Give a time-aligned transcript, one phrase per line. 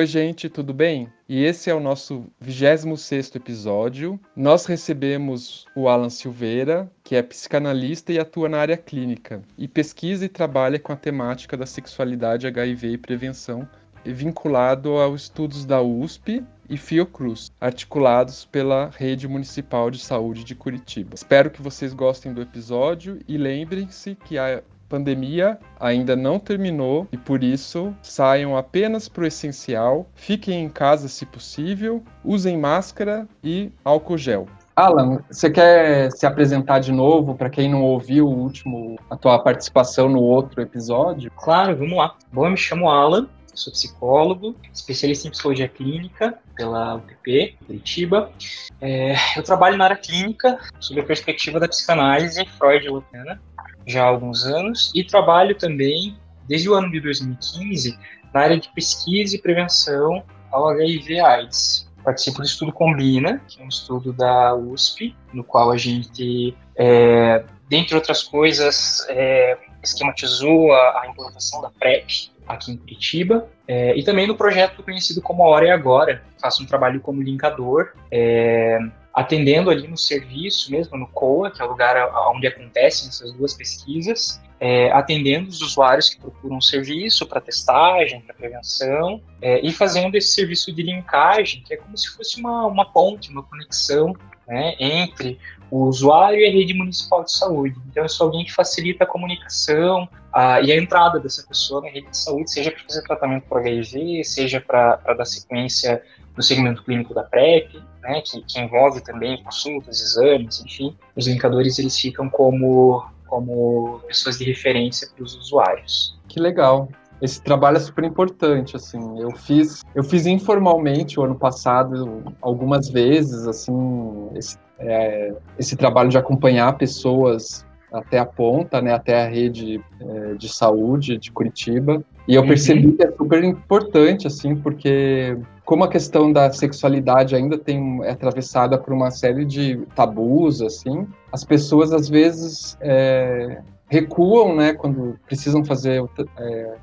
[0.00, 1.08] Oi, gente, tudo bem?
[1.28, 4.18] E esse é o nosso 26º episódio.
[4.34, 10.24] Nós recebemos o Alan Silveira, que é psicanalista e atua na área clínica, e pesquisa
[10.24, 13.68] e trabalha com a temática da sexualidade, HIV e prevenção,
[14.12, 21.14] vinculado aos estudos da USP e Fiocruz, articulados pela Rede Municipal de Saúde de Curitiba.
[21.14, 27.16] Espero que vocês gostem do episódio e lembrem-se que a pandemia ainda não terminou e
[27.16, 33.70] por isso saiam apenas para o essencial, fiquem em casa se possível, usem máscara e
[33.84, 34.46] álcool gel.
[34.74, 39.36] Alan, você quer se apresentar de novo para quem não ouviu o último a tua
[39.40, 41.32] participação no outro episódio?
[41.32, 42.14] Claro, vamos lá.
[42.32, 48.32] Bom, eu me chamo Alan, sou psicólogo, especialista em psicologia clínica pela UPP, Curitiba.
[48.80, 53.40] É, eu trabalho na área clínica, sob a perspectiva da psicanálise Freud-Lutana,
[53.86, 57.98] já há alguns anos, e trabalho também, desde o ano de 2015,
[58.32, 61.88] na área de pesquisa e prevenção ao HIV-AIDS.
[62.04, 67.44] Participo do estudo Combina, que é um estudo da USP, no qual a gente, é,
[67.68, 74.02] dentre outras coisas, é, esquematizou a, a implantação da PrEP, aqui em Curitiba, é, e
[74.02, 78.78] também no projeto conhecido como A Hora e Agora, faço um trabalho como linkador, é,
[79.12, 81.96] atendendo ali no serviço mesmo, no COA, que é o lugar
[82.34, 88.34] onde acontecem essas duas pesquisas, é, atendendo os usuários que procuram serviço para testagem, para
[88.34, 92.92] prevenção, é, e fazendo esse serviço de linkagem, que é como se fosse uma, uma
[92.92, 94.14] ponte, uma conexão
[94.46, 95.38] né, entre
[95.70, 97.76] o usuário e a rede municipal de saúde.
[97.90, 101.88] Então, eu sou alguém que facilita a comunicação a, e a entrada dessa pessoa na
[101.88, 106.00] rede de saúde, seja para fazer tratamento para HIV, seja para dar sequência
[106.36, 110.96] no segmento clínico da PrEP, né, que, que, envolve também consultas, exames, enfim.
[111.16, 116.16] Os linkadores eles ficam como, como pessoas de referência para os usuários.
[116.28, 116.88] Que legal
[117.20, 119.20] esse trabalho é super importante, assim.
[119.20, 126.08] Eu fiz, eu fiz informalmente o ano passado algumas vezes, assim, esse, é, esse trabalho
[126.08, 132.02] de acompanhar pessoas até a ponta, né, até a rede é, de saúde de Curitiba.
[132.26, 132.48] E eu uhum.
[132.48, 138.10] percebi que é super importante, assim, porque como a questão da sexualidade ainda tem é
[138.10, 145.18] atravessada por uma série de tabus, assim, as pessoas às vezes é, recuam, né, quando
[145.26, 146.04] precisam fazer
[146.38, 146.74] é,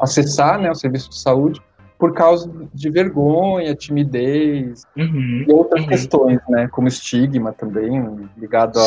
[0.00, 1.60] acessar né, o serviço de saúde
[2.02, 5.88] por causa de vergonha, timidez uhum, e outras uhum.
[5.88, 8.82] questões, né, como estigma também, ligado a,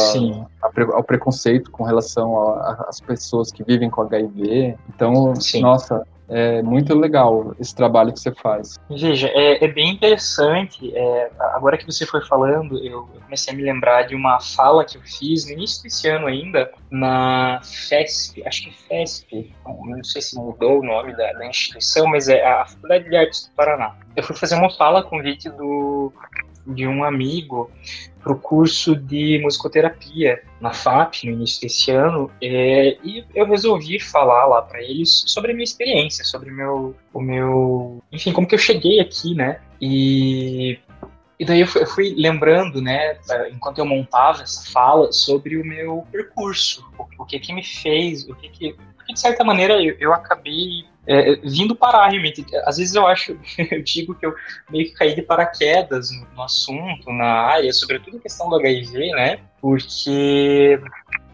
[0.62, 2.38] a, ao preconceito com relação
[2.90, 4.76] às pessoas que vivem com HIV.
[4.94, 5.62] Então, Sim.
[5.62, 8.80] nossa, é muito legal esse trabalho que você faz.
[8.90, 10.92] Veja, é, é bem interessante.
[10.96, 14.98] É, agora que você foi falando, eu, comecei a me lembrar de uma fala que
[14.98, 20.36] eu fiz no início desse ano ainda, na FESP, acho que FESP, não sei se
[20.36, 23.96] mudou o nome da, da instituição, mas é a Faculdade de Artes do Paraná.
[24.16, 26.12] Eu fui fazer uma fala a convite do,
[26.66, 27.70] de um amigo
[28.22, 34.00] para o curso de musicoterapia na FAP no início desse ano é, e eu resolvi
[34.00, 38.56] falar lá para eles sobre a minha experiência, sobre meu, o meu, enfim, como que
[38.56, 39.60] eu cheguei aqui, né?
[39.80, 40.80] E
[41.38, 43.18] e daí eu fui, eu fui, lembrando, né,
[43.52, 48.28] enquanto eu montava essa fala, sobre o meu percurso, o, o que que me fez,
[48.30, 52.46] o que que, porque de certa maneira eu, eu acabei é, vindo parar realmente.
[52.66, 53.38] Às vezes eu acho,
[53.72, 54.34] eu digo que eu
[54.70, 59.12] meio que caí de paraquedas no, no assunto, na área, sobretudo a questão do HIV,
[59.12, 59.40] né?
[59.62, 60.80] Porque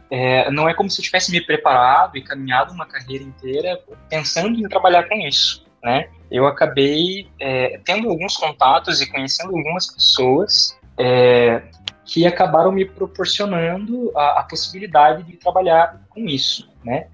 [0.09, 4.59] é, não é como se eu tivesse me preparado e caminhado uma carreira inteira pensando
[4.59, 6.09] em trabalhar com isso, né?
[6.30, 11.62] Eu acabei é, tendo alguns contatos e conhecendo algumas pessoas é,
[12.06, 17.08] que acabaram me proporcionando a, a, possibilidade de trabalhar com isso, né?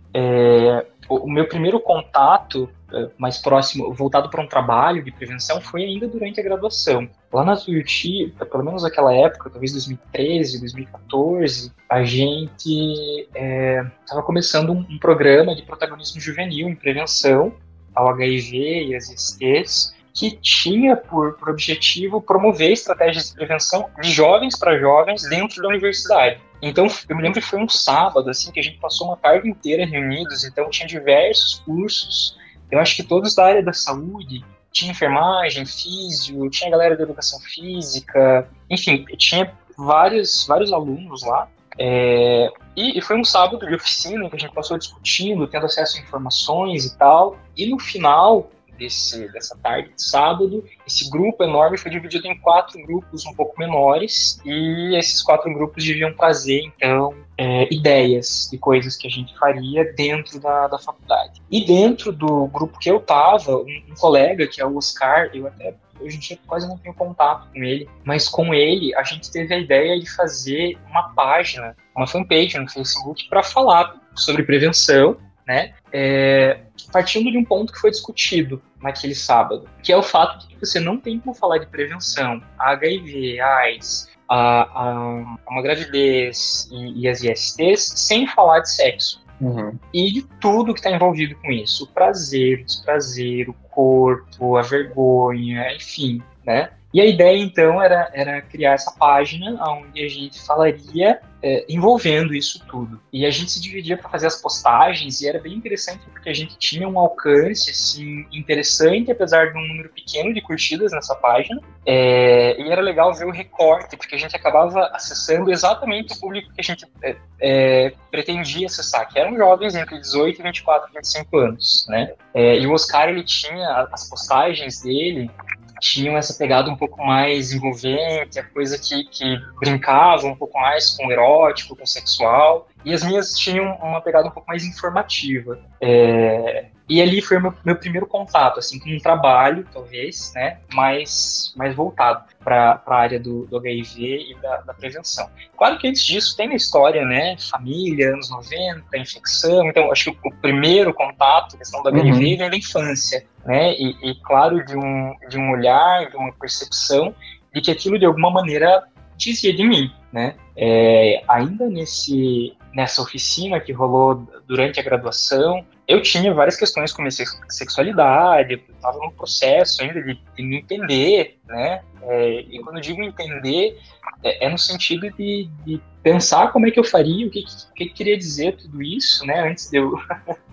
[1.10, 6.08] O meu primeiro contato é, mais próximo, voltado para um trabalho de prevenção, foi ainda
[6.08, 7.10] durante a graduação.
[7.34, 14.72] Lá na Tuiuti, pelo menos naquela época, talvez 2013, 2014, a gente estava é, começando
[14.72, 17.54] um, um, programa de protagonismo juvenil em prevenção
[17.94, 24.10] ao HIV e às ISTs, que tinha por, por objetivo promover estratégias de prevenção de
[24.12, 26.40] jovens para jovens dentro da universidade.
[26.62, 29.48] Então, eu me lembro que foi um sábado, assim, que a gente passou uma tarde
[29.48, 32.38] inteira reunidos, então tinha diversos cursos,
[32.72, 37.40] eu acho que todos da área da saúde, tinha enfermagem, físio, tinha galera da educação
[37.40, 41.48] física, enfim, tinha vários, vários alunos lá,
[41.80, 45.98] é, e, e, foi um sábado de oficina que a gente passou discutindo, tendo acesso
[45.98, 50.64] a informações e tal, e no final desse, dessa tarde de sábado.
[50.86, 55.84] Esse grupo enorme foi dividido em quatro grupos um pouco menores, e esses quatro grupos
[55.84, 61.42] deviam trazer, então, é, ideias de coisas que a gente faria dentro da, da faculdade.
[61.52, 65.48] E dentro do grupo que eu estava, um, um, colega, que é o Oscar, eu
[65.48, 69.58] até hoje quase não tenho contato com ele, mas com ele a gente teve a
[69.58, 75.74] ideia de fazer uma página, uma fanpage no Facebook para falar sobre prevenção, né?
[75.94, 76.60] É,
[76.92, 80.60] partindo de um ponto que foi discutido naquele sábado, que é o fato de que
[80.60, 87.08] você não tem como falar de prevenção, HIV, AIDS, a, a, uma gravidez e, e,
[87.08, 89.26] as ISTs sem falar de sexo.
[89.40, 89.78] Uhum.
[89.94, 91.86] E de tudo que está envolvido com isso.
[91.86, 96.72] O prazer, o desprazer, o corpo, a vergonha, enfim, né?
[96.94, 102.34] E a ideia, então, era, era criar essa página onde a gente falaria é, envolvendo
[102.34, 103.00] isso tudo.
[103.12, 106.34] E a gente se dividia para fazer as postagens e era bem interessante porque a
[106.34, 111.62] gente tinha um alcance assim, interessante, apesar de um número pequeno de curtidas nessa página.
[111.86, 116.52] É, e era legal ver o recorte, porque a gente acabava acessando exatamente o público
[116.54, 121.38] que a gente é, é pretendia acessar, que eram jovens entre 18 e 24, 25
[121.38, 121.86] anos.
[121.88, 122.14] Né?
[122.34, 125.30] É, e o Oscar ele tinha as postagens dele
[125.80, 130.92] tinham essa pegada um pouco mais envolvente, a coisa que, que brincava um pouco mais
[130.92, 134.64] com o erótico, com o sexual, e as minhas tinham uma pegada um pouco mais
[134.64, 135.60] informativa.
[135.82, 140.60] É, e ali foi o meu, meu, primeiro contato, assim, com um trabalho, talvez, né,
[140.74, 145.30] mais, mais voltado para a área do, do, HIV e da, da, prevenção.
[145.58, 150.18] Claro que antes disso tem na história, né, família, anos 90, infecção, então acho que
[150.28, 152.20] o, o primeiro contato, a questão do HIV, uhum.
[152.20, 157.14] vem da infância, né, e, e, claro, de um, de um olhar, de uma percepção
[157.54, 158.84] de que aquilo de alguma maneira
[159.18, 160.36] dizia de mim, né.
[160.56, 167.02] É, ainda nesse, nessa oficina que rolou durante a graduação, eu tinha várias questões com
[167.02, 167.12] minha
[167.50, 171.82] sexualidade, eu estava num processo ainda de, de me entender, né?
[172.02, 173.80] É, e quando eu digo entender,
[174.22, 177.86] é, é no sentido de, de, pensar como é que eu faria, o que, que,
[177.86, 179.50] que queria dizer tudo isso, né?
[179.50, 179.94] Antes de eu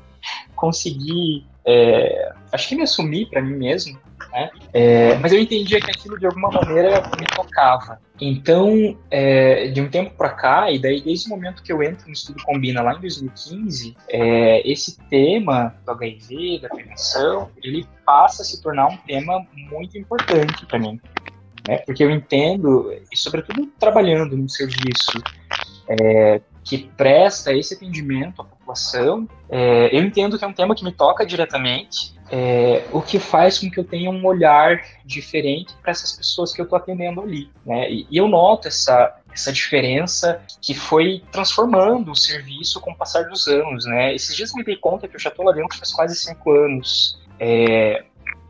[0.54, 3.98] conseguir, é, acho que me assumir para mim mesmo,
[4.32, 4.50] né?
[4.72, 8.00] É, mas eu entendia que aquilo de alguma maneira me tocava.
[8.20, 12.06] Então, é, de um tempo para cá, e daí desde o momento que eu entro
[12.06, 18.42] no Estudo Combina, lá em 2015, é, esse tema do HIV, da prevenção, ele passa
[18.42, 21.00] a se tornar um tema muito importante para mim.
[21.66, 21.78] Né?
[21.78, 25.22] Porque eu entendo, e sobretudo trabalhando num serviço
[25.88, 30.84] é, que presta esse atendimento à população, é, eu entendo que é um tema que
[30.84, 35.90] me toca diretamente, é, o que faz com que eu tenha um olhar diferente para
[35.90, 37.50] essas pessoas que eu estou atendendo ali.
[37.64, 37.90] Né?
[37.90, 43.24] E, e, eu noto essa, essa diferença que foi transformando o serviço com o passar
[43.24, 43.84] dos anos.
[43.84, 44.14] Né?
[44.14, 47.20] Esses dias me dei conta que eu já estou lá dentro faz quase cinco anos.
[47.38, 48.04] É,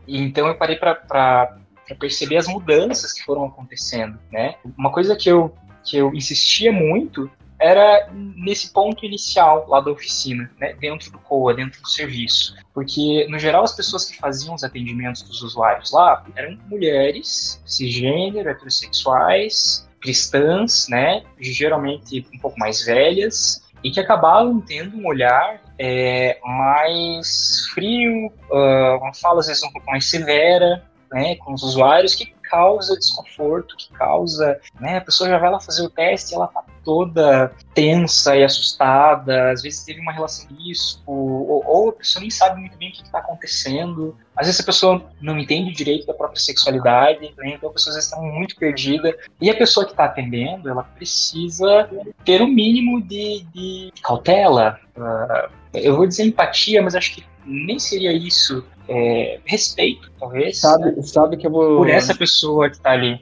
[0.07, 1.57] então eu parei para
[1.99, 4.19] perceber as mudanças que foram acontecendo.
[4.31, 4.55] Né?
[4.79, 7.31] Uma coisa que eu, que eu insistia muito
[7.65, 12.55] era nesse ponto inicial lá da oficina, né, dentro do COA, dentro do serviço.
[12.75, 18.51] Porque, no geral, as pessoas que faziam os atendimentos dos usuários lá eram mulheres, cisgênero,
[18.51, 26.39] heterossexuais, cristãs, né, geralmente um pouco mais velhas, e que acabavam tendo um olhar é,
[26.45, 32.15] mais frio, uh, uma fala às vezes um pouco mais severa, né, com os usuários,
[32.15, 36.35] que causa desconforto, que causa, né, a pessoa já vai lá fazer o teste e
[36.35, 41.89] ela tá toda tensa e assustada, às vezes teve uma relação de risco, ou, ou,
[41.91, 45.39] a pessoa nem sabe muito bem o que está acontecendo, às vezes a pessoa não
[45.39, 49.51] entende direito da própria sexualidade, né, então a pessoa às vezes está muito perdida, e
[49.51, 51.89] a pessoa que está atendendo, ela precisa
[52.25, 57.25] ter o um mínimo de, de cautela, uh, eu vou dizer empatia, mas acho que
[57.45, 60.61] nem seria isso, é, respeito, talvez.
[60.61, 61.79] Sabe, sabe que eu vou.
[61.79, 63.21] Por essa pessoa que está ali.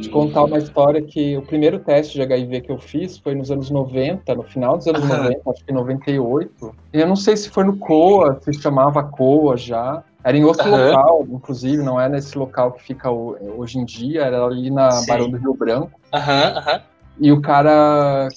[0.00, 3.50] Te contar uma história que o primeiro teste de HIV que eu fiz foi nos
[3.50, 5.08] anos 90, no final dos anos uhum.
[5.08, 6.74] 90, acho que 98.
[6.92, 10.02] Eu não sei se foi no COA, se chamava COA já.
[10.22, 10.86] Era em outro uhum.
[10.88, 15.06] local, inclusive, não é nesse local que fica hoje em dia, era ali na Sim.
[15.06, 16.00] Barão do Rio Branco.
[16.12, 16.80] Aham, aham.
[17.20, 18.28] E o cara.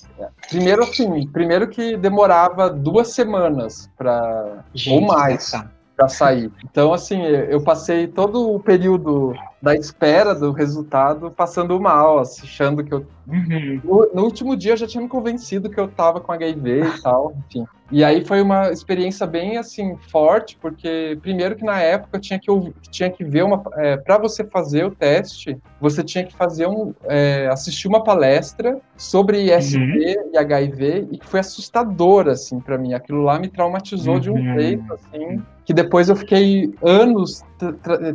[0.49, 5.51] Primeiro, assim, primeiro que demorava duas semanas para ou mais
[5.95, 6.51] para sair.
[6.63, 12.93] Então, assim, eu passei todo o período da espera do resultado passando mal, achando que
[12.93, 13.05] eu.
[13.27, 13.81] Uhum.
[13.83, 17.01] No, no, último dia eu já tinha me convencido que eu tava com HIV e
[17.01, 17.65] tal, enfim.
[17.91, 22.39] E aí foi uma experiência bem assim forte, porque primeiro que na época eu tinha
[22.39, 22.49] que
[22.89, 26.93] tinha que ver uma é, para você fazer o teste, você tinha que fazer um
[27.05, 30.33] é, assistir uma palestra sobre IST uhum.
[30.33, 32.93] e HIV e que foi assustador assim para mim.
[32.93, 34.19] Aquilo lá me traumatizou uhum.
[34.19, 34.59] de um uhum.
[34.59, 37.43] jeito assim que depois eu fiquei anos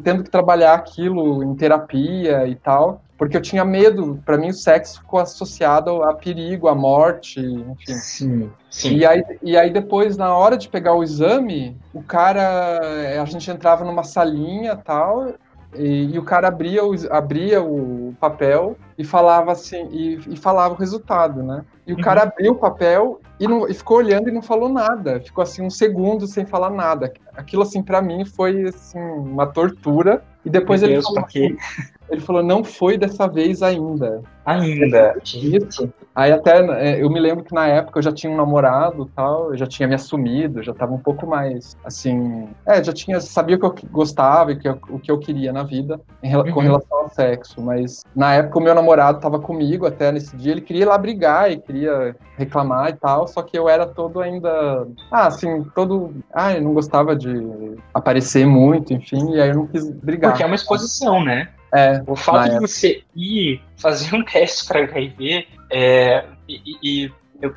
[0.03, 4.21] tendo que trabalhar aquilo em terapia e tal, porque eu tinha medo.
[4.27, 7.93] Para mim, o sexo ficou associado a perigo, a morte, enfim.
[7.95, 8.97] Sim, sim.
[8.97, 12.81] E aí, e aí depois, na hora de pegar o exame, o cara,
[13.23, 15.35] a gente entrava numa salinha tal,
[15.75, 20.75] e, e, o cara abria o, abria o papel e falava assim, e, e falava
[20.75, 21.65] o resultado, né?
[21.87, 22.03] E o uhum.
[22.03, 25.21] cara abriu o papel e, não, e, ficou olhando e não falou nada.
[25.21, 27.13] Ficou assim um segundo sem falar nada.
[27.35, 30.23] Aquilo assim para mim foi assim uma tortura.
[30.45, 31.27] E depois ele falou,
[32.11, 34.23] ele falou, não foi dessa vez ainda.
[34.45, 35.17] Ainda.
[35.25, 35.93] Isso.
[36.15, 39.51] Aí até é, eu me lembro que na época eu já tinha um namorado tal,
[39.51, 42.49] eu já tinha me assumido, já tava um pouco mais assim.
[42.67, 45.53] É, já tinha, sabia o que eu gostava e que eu, o que eu queria
[45.53, 46.53] na vida em, uhum.
[46.53, 47.61] com relação ao sexo.
[47.63, 50.99] Mas na época o meu namorado tava comigo até nesse dia, ele queria ir lá
[50.99, 54.87] brigar e queria reclamar e tal, só que eu era todo ainda.
[55.11, 56.15] Ah, assim, todo.
[56.33, 60.33] Ah, eu não gostava de aparecer muito, enfim, e aí eu não quis brigar.
[60.33, 61.49] Porque é uma exposição, né?
[61.75, 67.53] É, o fato de você ir fazer um teste para HIV é, e, e eu,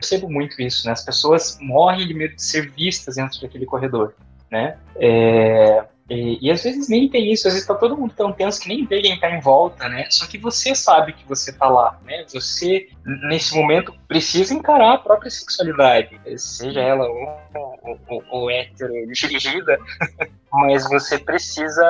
[0.00, 0.92] percebo muito isso, né?
[0.92, 4.14] As pessoas morrem de medo de ser vistas dentro daquele corredor,
[4.50, 4.78] né?
[4.96, 8.60] É, e, e, às vezes nem tem isso, às vezes tá todo mundo tão tenso
[8.60, 10.06] que nem vê quem tá em volta, né?
[10.10, 12.24] Só que você sabe que você tá lá, né?
[12.32, 12.88] Você,
[13.28, 19.78] nesse momento, precisa encarar a própria sexualidade, seja ela ou, ou, ou, hétero dirigida,
[20.50, 21.84] mas você precisa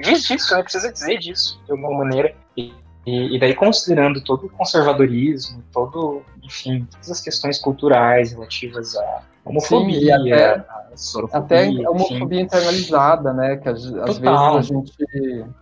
[0.00, 0.62] disso, né?
[0.62, 2.32] Precisa dizer disso de alguma maneira.
[2.56, 2.72] E,
[3.06, 10.16] e, daí, considerando todo o conservadorismo, todo, enfim, todas as questões culturais relativas à homofobia,
[10.18, 12.40] Sim, até, à até a homofobia enfim.
[12.40, 13.56] internalizada, né?
[13.56, 14.92] Que às, às vezes a gente,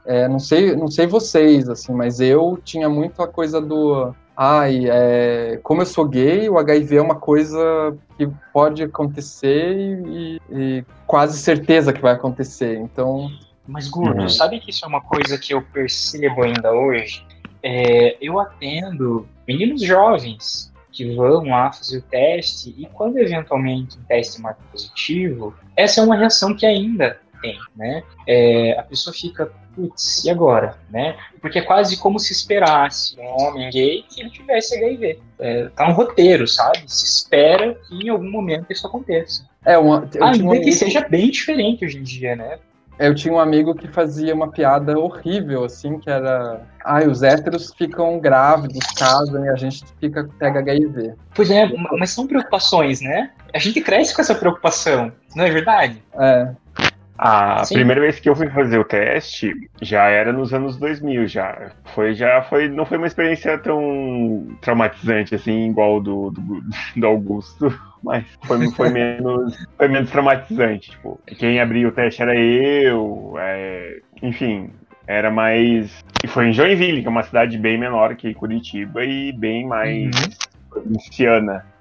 [0.05, 4.85] é, não sei, não sei vocês, assim, mas eu tinha muito a coisa do ai,
[4.89, 10.85] é, como eu sou gay, o HIV é uma coisa que pode acontecer e, e
[11.09, 12.77] quase certeza que vai acontecer.
[12.79, 13.29] Então.
[13.67, 14.29] Mas, Gordo, uhum.
[14.29, 17.27] sabe que isso é uma coisa que eu percebo ainda hoje?
[17.63, 24.01] É, eu atendo meninos jovens que vão lá fazer o teste e quando eventualmente o
[24.03, 28.03] teste marca positivo, essa é uma reação que ainda tem, né?
[28.27, 31.17] É, a pessoa fica putz, e agora, né?
[31.41, 35.21] Porque é quase como se esperasse um homem gay que ele tivesse HIV.
[35.39, 36.83] É, tá um roteiro, sabe?
[36.87, 39.49] Se espera que em algum momento isso aconteça.
[39.65, 42.59] É uma, Ainda que seja bem diferente hoje em dia, né?
[42.99, 46.63] Eu tinha um amigo que fazia uma piada horrível, assim, que era.
[46.85, 51.15] Ai, ah, os héteros ficam grávidos, casam e a gente fica, pega HIV.
[51.35, 53.31] Pois é, mas são preocupações, né?
[53.55, 56.03] A gente cresce com essa preocupação, não é verdade?
[56.19, 56.49] É.
[57.19, 57.75] A Sim.
[57.75, 61.73] primeira vez que eu fui fazer o teste já era nos anos 2000 já.
[61.95, 66.63] Foi já foi não foi uma experiência tão traumatizante assim igual do, do,
[66.97, 70.93] do Augusto, mas foi, foi menos foi menos traumatizante.
[70.93, 74.71] Tipo, quem abriu o teste era eu, é, enfim,
[75.07, 79.33] era mais e foi em Joinville, que é uma cidade bem menor que Curitiba e
[79.33, 80.59] bem mais uhum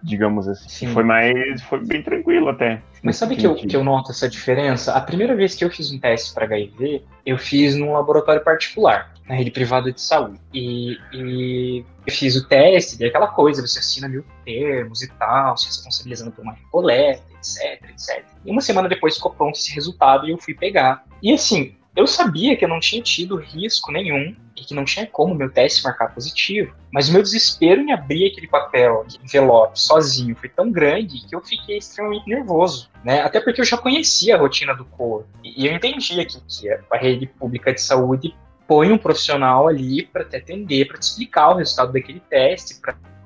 [0.02, 0.70] digamos assim.
[0.70, 0.94] Sim.
[0.94, 1.62] Foi mais.
[1.64, 2.82] Foi bem tranquilo até.
[3.02, 4.94] Mas sabe que eu, que eu noto essa diferença?
[4.94, 9.14] A primeira vez que eu fiz um teste para HIV, eu fiz num laboratório particular,
[9.28, 10.40] na rede privada de saúde.
[10.54, 15.58] E, e eu fiz o teste, e aquela coisa, você assina mil termos e tal,
[15.58, 18.26] se responsabilizando por uma coleta, etc, etc.
[18.46, 21.04] E uma semana depois ficou pronto esse resultado e eu fui pegar.
[21.22, 25.08] E assim, eu sabia que eu não tinha tido risco nenhum e que não tinha
[25.08, 29.80] como meu teste marcar positivo, mas o meu desespero em abrir aquele papel, aquele envelope,
[29.80, 33.22] sozinho, foi tão grande que eu fiquei extremamente nervoso, né?
[33.22, 36.98] Até porque eu já conhecia a rotina do COR e eu entendia que, que a
[36.98, 38.36] rede pública de saúde
[38.68, 42.80] põe um profissional ali para te atender, para te explicar o resultado daquele teste,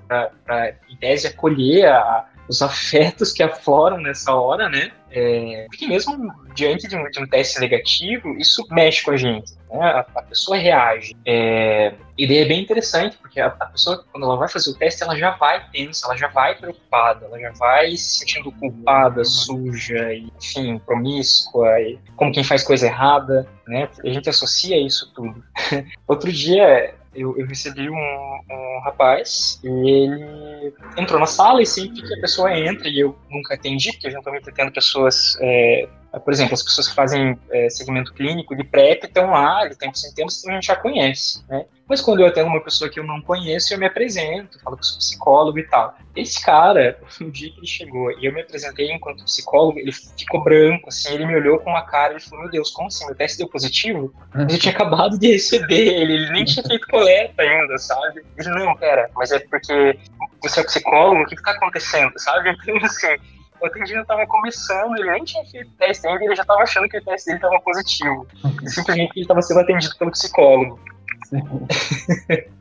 [0.08, 4.92] para, em tese, acolher a, os afetos que afloram nessa hora, né?
[5.10, 9.54] É, porque mesmo diante de um, de um, teste negativo, isso mexe com a gente,
[9.70, 9.80] né?
[9.80, 11.16] a, a pessoa reage.
[11.26, 14.74] É, e daí é bem interessante, porque a, a, pessoa, quando ela vai fazer o
[14.74, 19.24] teste, ela já vai tensa, ela já vai preocupada, ela já vai se sentindo culpada,
[19.24, 23.88] suja, e, enfim, promíscua, e como quem faz coisa errada, né?
[24.04, 25.42] A gente associa isso tudo.
[26.06, 32.02] Outro dia, eu, eu recebi um, um, rapaz e ele entrou na sala e sempre
[32.02, 35.88] que a pessoa entra, e eu nunca atendi, porque eventualmente atendo pessoas é,
[36.20, 40.04] Por exemplo, as pessoas que fazem é, segmento clínico de PrEP estão lá, de tempos
[40.04, 41.66] em tempos, a gente já conhece, né?
[41.88, 44.86] Mas quando eu atendo uma pessoa que eu não conheço, eu me apresento, falo que
[44.86, 45.94] sou psicólogo e tal.
[46.16, 50.42] Esse cara, no dia que ele chegou e eu me apresentei enquanto psicólogo, ele ficou
[50.42, 53.06] branco, assim, ele me olhou com uma cara e falou: Meu Deus, como assim?
[53.06, 54.14] Meu teste deu positivo?
[54.34, 58.24] Mas eu tinha acabado de receber ele, ele nem tinha feito coleta ainda, sabe?
[58.38, 60.00] Ele, não, pera, mas é porque
[60.42, 62.56] você é psicólogo, o que, que tá acontecendo, sabe?
[62.62, 63.18] Então, assim,
[63.62, 66.98] o atendimento estava começando, ele nem tinha feito teste ainda, ele já estava achando que
[66.98, 68.28] o teste dele estava positivo.
[68.64, 70.80] E simplesmente ele estava sendo atendido pelo psicólogo.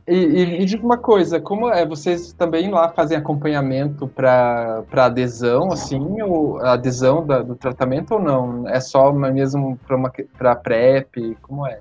[0.07, 5.73] e, e, e diga uma coisa, como é, vocês também lá fazem acompanhamento para adesão,
[5.73, 8.69] assim, ou adesão da, do tratamento ou não?
[8.69, 9.79] É só mesmo
[10.37, 11.37] para PrEP?
[11.43, 11.81] Como é?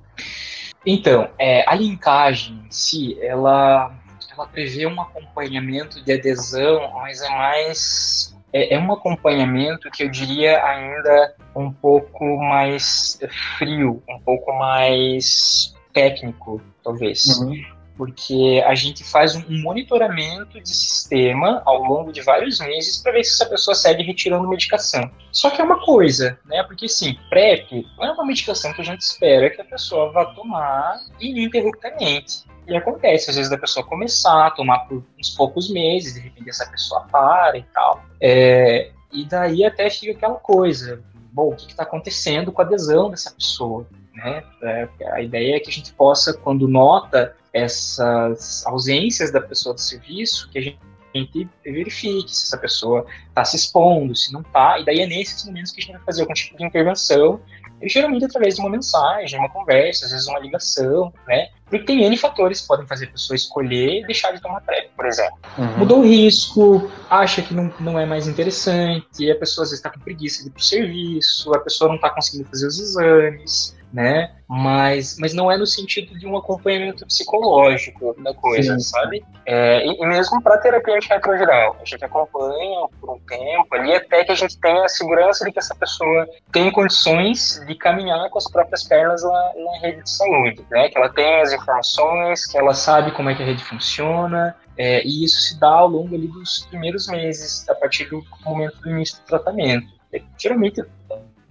[0.85, 3.91] Então, é, a linkagem em si, ela,
[4.31, 10.09] ela prevê um acompanhamento de adesão, mas é mais é, é, um acompanhamento que eu
[10.09, 13.19] diria ainda um pouco mais
[13.57, 17.25] frio, um pouco mais técnico, talvez.
[17.25, 17.78] Uhum.
[17.99, 23.25] Porque a gente faz um monitoramento de sistema ao longo de vários meses para ver
[23.25, 25.11] se essa pessoa segue retirando medicação.
[25.33, 26.63] Só que é uma coisa, né?
[26.63, 30.27] Porque sim, PrEP não é uma medicação que a gente espera que a pessoa vá
[30.27, 32.45] tomar ininterruptamente.
[32.65, 36.49] E acontece, às vezes, da pessoa começar a tomar por uns poucos meses, de repente
[36.49, 38.01] essa pessoa para e tal.
[38.21, 41.03] É, e daí até fica aquela coisa,
[41.33, 43.85] bom, o que está acontecendo com a adesão dessa pessoa?
[44.13, 44.41] Né?
[44.63, 49.81] É, a ideia é que a gente possa, quando nota essas ausências da pessoa do
[49.81, 50.79] serviço, que a gente
[51.15, 55.45] gente verifique se essa pessoa está se expondo, se não está, e daí é nesses
[55.45, 57.41] momentos que a gente vai fazer algum tipo de intervenção,
[57.81, 61.47] e geralmente através de uma mensagem, uma conversa, às vezes uma ligação, né?
[61.69, 64.89] Porque tem N fatores que podem fazer a pessoa escolher e deixar de tomar PrEP,
[64.95, 65.37] por exemplo.
[65.57, 65.77] Uhum.
[65.77, 69.89] Mudou o risco, acha que não, não é mais interessante, a pessoa às vezes está
[69.89, 73.78] com preguiça de ir para o serviço, a pessoa não está conseguindo fazer os exames,
[73.91, 74.31] né?
[74.47, 78.79] Mas, mas não é no sentido de um acompanhamento psicológico da coisa, Sim.
[78.79, 79.25] sabe?
[79.45, 84.23] É, e, e, mesmo para terapia antirretroviral, a gente acompanha por um tempo ali até
[84.23, 88.37] que a gente tenha a segurança de que essa pessoa tem condições de caminhar com
[88.37, 90.89] as próprias pernas na, na rede de saúde, né?
[90.89, 95.03] Que ela tem as informações, que ela sabe como é que a rede funciona, é,
[95.05, 98.89] e isso se dá ao longo ali dos primeiros meses, a partir do momento do
[98.89, 99.87] início do tratamento.
[100.11, 100.81] É, geralmente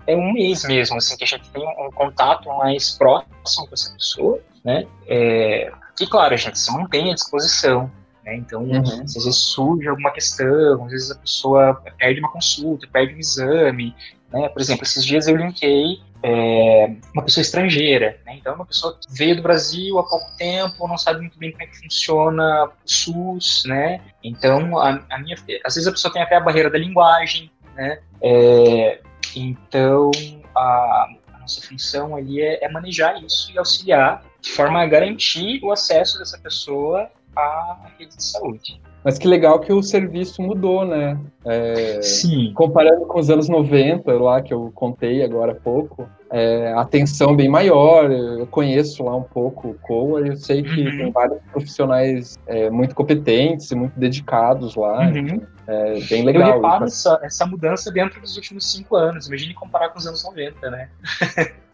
[0.08, 3.92] é um mês mesmo, assim, que a gente tem um contato mais próximo com essa
[3.92, 4.86] pessoa, né?
[5.06, 7.90] É, e claro, a gente se mantém à disposição,
[8.24, 8.36] né?
[8.36, 8.80] Então, uhum.
[8.80, 13.94] às vezes surge alguma questão, às vezes a pessoa perde uma consulta, perde um exame,
[14.32, 14.48] né?
[14.48, 18.36] Por exemplo, esses dias eu linkei é, uma pessoa estrangeira, né?
[18.36, 21.64] Então, uma pessoa que veio do Brasil há pouco tempo, não sabe muito bem como
[21.64, 24.00] é que funciona o SUS, né?
[24.24, 28.00] Então, a, a minha, às vezes a pessoa tem até a barreira da linguagem, né?
[28.22, 29.00] É,
[29.36, 30.10] então,
[30.54, 35.60] a, a nossa função ali é, é, manejar isso e auxiliar de forma a garantir
[35.62, 38.80] o acesso dessa pessoa à rede de saúde.
[39.04, 41.18] Mas que legal que o serviço mudou, né?
[41.44, 42.52] É, Sim.
[42.54, 47.48] Comparando com os anos 90, lá que eu contei agora há pouco, é, atenção bem
[47.48, 48.10] maior.
[48.10, 50.98] Eu conheço lá um pouco o COA, eu sei que uhum.
[50.98, 55.08] tem vários profissionais é, muito competentes e muito dedicados lá.
[55.08, 55.40] Uhum.
[55.66, 56.48] É bem legal.
[56.48, 59.26] Eu reparo essa, essa mudança dentro dos últimos cinco anos.
[59.28, 60.88] Imagine comparar com os anos 90, né?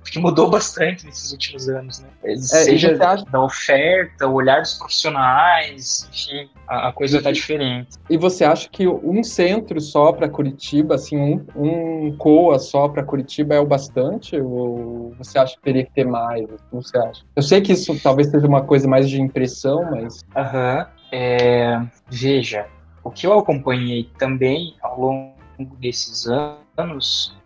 [0.00, 2.08] Porque mudou bastante nesses últimos anos, né?
[2.24, 3.24] É, Seja acha...
[3.24, 7.96] da oferta, o olhar dos profissionais, enfim, a, a coisa está diferente.
[8.10, 13.02] E você acha que um centro só para Curitiba, assim, um, um COA só para
[13.02, 14.36] Curitiba é o bastante?
[14.36, 16.44] Ou você acha que teria que ter mais?
[16.44, 17.24] O que você acha?
[17.34, 20.24] Eu sei que isso talvez seja uma coisa mais de impressão, mas.
[20.36, 20.78] Aham.
[20.78, 21.02] Uhum.
[21.14, 21.82] É...
[22.08, 22.66] Veja,
[23.04, 26.61] o que eu acompanhei também ao longo desses anos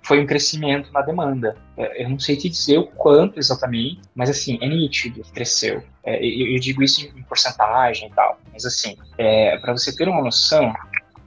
[0.03, 1.57] foi um crescimento na demanda.
[1.77, 5.83] É, eu não sei te dizer o quanto exatamente, mas assim, é nítido que cresceu.
[6.05, 10.23] É, eu digo isso em porcentagem e tal, mas assim, é, para você ter uma
[10.23, 10.73] noção,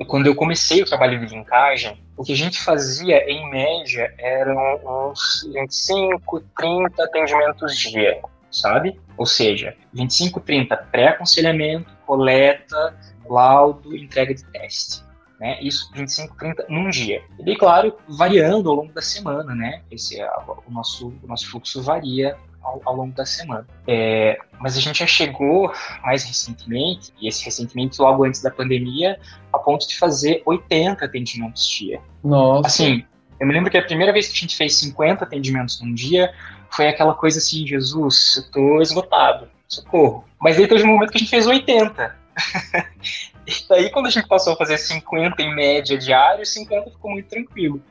[0.07, 5.09] quando eu comecei o trabalho de linkagem, o que a gente fazia, em média, eram
[5.11, 8.99] uns 25, 30 atendimentos dia, sabe?
[9.17, 15.08] Ou seja, 25, 30 pré-aconselhamento, coleta, laudo, entrega de teste
[15.39, 15.57] né?
[15.61, 17.23] Isso 25, 30 num dia.
[17.39, 19.81] E daí, claro, variando ao longo da semana, né?
[19.89, 23.65] Esse, o, nosso, o nosso fluxo varia ao, ao longo da semana.
[23.87, 25.71] É, mas a gente já chegou
[26.03, 29.19] mais recentemente, e esse recentemente logo antes da pandemia,
[29.53, 32.01] a ponto de fazer 80 atendimentos dia.
[32.23, 32.67] Nossa.
[32.67, 33.05] Assim,
[33.39, 36.33] eu me lembro que a primeira vez que a gente fez 50 atendimentos num dia
[36.69, 40.25] foi aquela coisa assim, Jesus, eu tô esgotado, socorro.
[40.39, 42.15] Mas aí teve um momento que a gente fez 80.
[43.49, 47.27] e daí, quando a gente passou a fazer 50 em média diário, 50 ficou muito
[47.27, 47.81] tranquilo.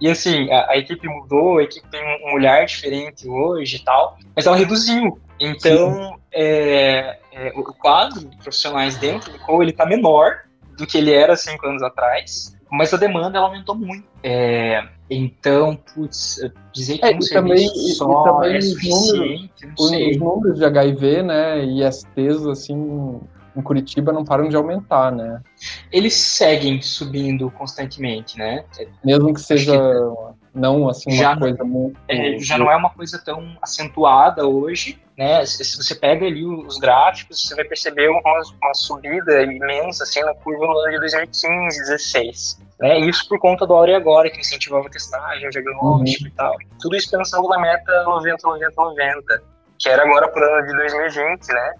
[0.00, 4.18] E assim, a, a, equipe mudou, a equipe tem um olhar diferente hoje e tal,
[4.34, 5.18] mas ela reduziu.
[5.38, 10.42] Então, é, é, o quadro de profissionais dentro do COU, ele está menor
[10.76, 14.06] do que ele era cinco anos atrás, mas a demanda ela aumentou muito.
[14.22, 16.40] É, então, putz,
[16.72, 20.10] dizer que é, um também, só também é suficiente, números, não sei.
[20.10, 23.20] Os números de HIV, né, e STs, assim,
[23.56, 25.40] em Curitiba não param de aumentar, né?
[25.92, 28.64] Eles seguem subindo constantemente, né?
[29.04, 29.74] Mesmo que seja
[30.54, 35.00] não assim uma já, coisa muito é, já não é uma coisa tão acentuada hoje,
[35.16, 35.44] né?
[35.46, 38.20] Se, você pega ali os gráficos, você vai perceber uma,
[38.62, 42.64] uma subida imensa assim na curva no ano de 2015, 16.
[42.80, 42.98] Né?
[43.00, 46.28] Isso por conta do Aure Agora, que incentivava a testagem, o diagnóstico uhum.
[46.28, 46.56] e tal.
[46.80, 49.42] Tudo isso pensando na meta 90, 90, 90,
[49.78, 51.74] que era agora para o ano de 2020, né?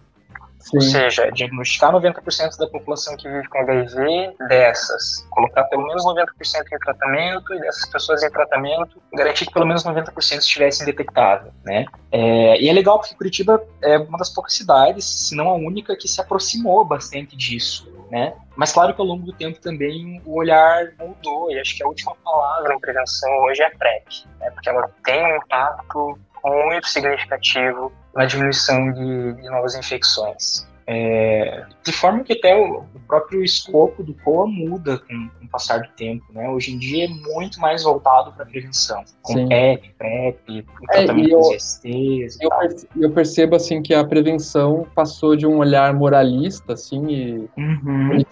[0.65, 0.77] Sim.
[0.79, 6.25] Ou seja, diagnosticar 90% da população que vive com HIV, dessas, colocar pelo menos 90%
[6.73, 11.85] em tratamento, e dessas pessoas em tratamento, garantir que pelo menos 90% estivessem detectável, né?
[12.11, 15.95] É, e é legal porque Curitiba é uma das poucas cidades, se não a única,
[15.97, 18.33] que se aproximou bastante disso, né?
[18.57, 21.87] Mas claro que ao longo do tempo também o olhar mudou, e acho que a
[21.87, 24.51] última palavra em prevenção hoje é PrEP, né?
[24.51, 30.67] porque ela tem um impacto muito significativo na diminuição de, de novas infecções.
[30.87, 35.49] É, de forma que até o, o, próprio escopo do COA muda com, com, o
[35.49, 36.47] passar do tempo, né?
[36.51, 39.49] Hoje em dia é muito mais voltado para prevenção, com Sim.
[39.49, 42.51] PEP, PrEP, tratamento é, eu, STs eu,
[43.01, 48.23] eu, percebo, assim, que a prevenção passou de um olhar moralista, assim, e uhum.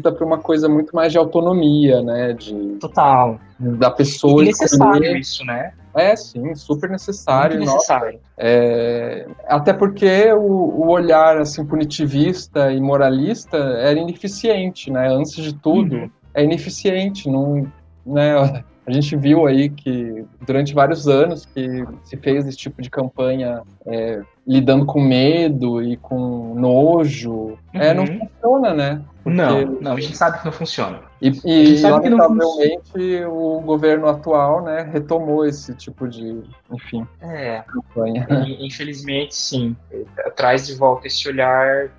[0.00, 2.34] para uma coisa muito mais de autonomia, né?
[2.34, 3.40] De, Total.
[3.58, 4.44] Da pessoa...
[4.44, 5.72] E necessário isso, né?
[5.96, 7.56] É, sim, super necessário.
[7.56, 8.20] Muito necessário.
[8.36, 15.08] é, até porque o, o, olhar assim, punitivista e moralista era ineficiente, né?
[15.08, 16.10] Antes de tudo, uhum.
[16.34, 17.30] é ineficiente.
[17.30, 17.66] Não,
[18.04, 18.62] né?
[18.86, 23.62] A gente viu aí que durante vários anos que se fez esse tipo de campanha
[23.84, 27.58] é, lidando com medo e com nojo, uhum.
[27.74, 28.20] é, não uhum.
[28.20, 29.02] funciona, né?
[29.24, 29.36] Porque...
[29.36, 31.00] Não, não, a gente sabe que não funciona.
[31.20, 38.26] E, e lamentavelmente o governo atual, né, retomou esse tipo de, enfim, é, campanha.
[38.60, 39.74] Infelizmente, sim,
[40.36, 41.90] traz de volta esse olhar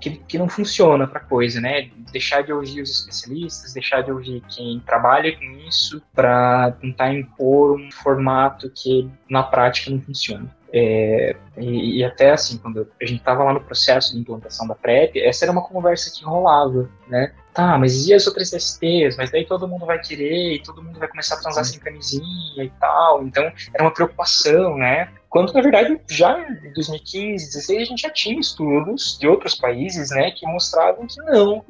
[0.00, 1.90] que, que não funciona para coisa, né?
[2.10, 7.78] Deixar de ouvir os especialistas, deixar de ouvir quem trabalha com isso, para tentar impor
[7.78, 10.48] um formato que na prática não funciona.
[10.72, 14.74] É, e, e, até assim, quando a gente estava lá no processo de implantação da
[14.74, 17.32] PrEP, essa era uma conversa que rolava, né?
[17.52, 19.16] Tá, mas e as outras STs?
[19.16, 22.62] Mas daí todo mundo vai querer e todo mundo vai começar a transar sem camisinha
[22.62, 23.24] e tal.
[23.24, 23.42] Então,
[23.74, 25.12] era uma preocupação, né?
[25.28, 30.10] Quando, na verdade, já em 2015, 2016, a gente já tinha estudos de outros países,
[30.10, 31.64] né, que mostravam que não.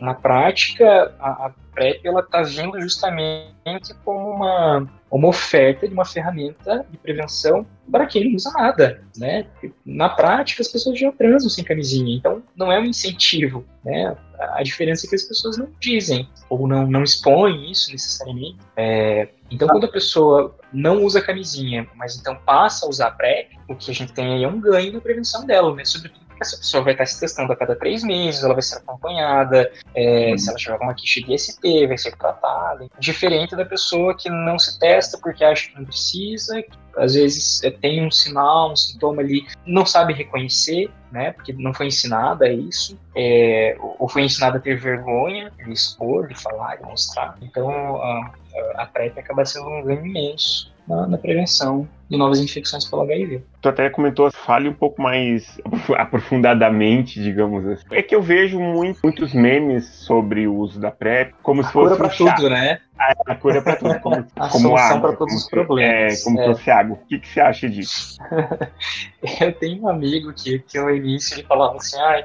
[0.00, 6.04] Na prática, a, a PrEP, ela está vindo justamente como uma uma oferta de uma
[6.04, 9.46] ferramenta de prevenção para quem não usa nada, né?
[9.84, 14.16] Na prática, as pessoas já transam sem camisinha, então não é um incentivo, né?
[14.38, 18.58] A diferença é que as pessoas não dizem ou não, não expõem isso necessariamente.
[18.76, 23.74] É, então, quando a pessoa não usa camisinha, mas então passa a usar PrEP, o
[23.74, 25.84] que a gente tem aí é um ganho na prevenção dela, né?
[25.84, 29.70] Sobretudo essa pessoa vai estar se testando a cada três meses, ela vai ser acompanhada,
[29.94, 32.88] é, se ela tiver alguma queixa de IST, vai ser tratada.
[32.98, 37.62] Diferente da pessoa que não se testa porque acha que não precisa, que às vezes
[37.62, 41.32] é, tem um sinal, um sintoma ali, não sabe reconhecer, né?
[41.32, 46.28] Porque não foi ensinada a isso, é, ou foi ensinada a ter vergonha de expor,
[46.28, 47.36] de falar, de mostrar.
[47.42, 48.32] Então a,
[48.76, 53.42] a PrEP acaba sendo um ganho imenso na, na, prevenção de novas infecções pelo HIV.
[53.60, 55.60] Tu até comentou, fale um pouco mais
[55.96, 57.84] aprofundadamente, digamos assim.
[57.92, 61.72] É que eu vejo muito, muitos memes sobre o uso da PrEP como a se
[61.72, 62.80] fosse cura um para tudo, né?
[62.98, 66.20] A, a cura para tudo, como, a como solução para todos os problemas.
[66.20, 66.46] É, como é.
[66.46, 66.98] fosse água.
[67.00, 68.18] O que, que você acha disso?
[69.40, 72.24] eu tenho um amigo que, que no início ele falava assim, ai,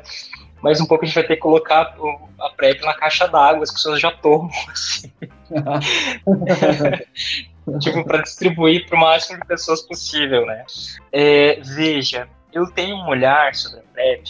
[0.61, 1.95] mas um pouco a gente vai ter que colocar
[2.39, 5.11] a PrEP na caixa d'água, as pessoas já tomam, assim.
[7.79, 10.65] Tipo, para distribuir para o máximo de pessoas possível, né?
[11.11, 14.23] É, veja, eu tenho um olhar sobre a PrEP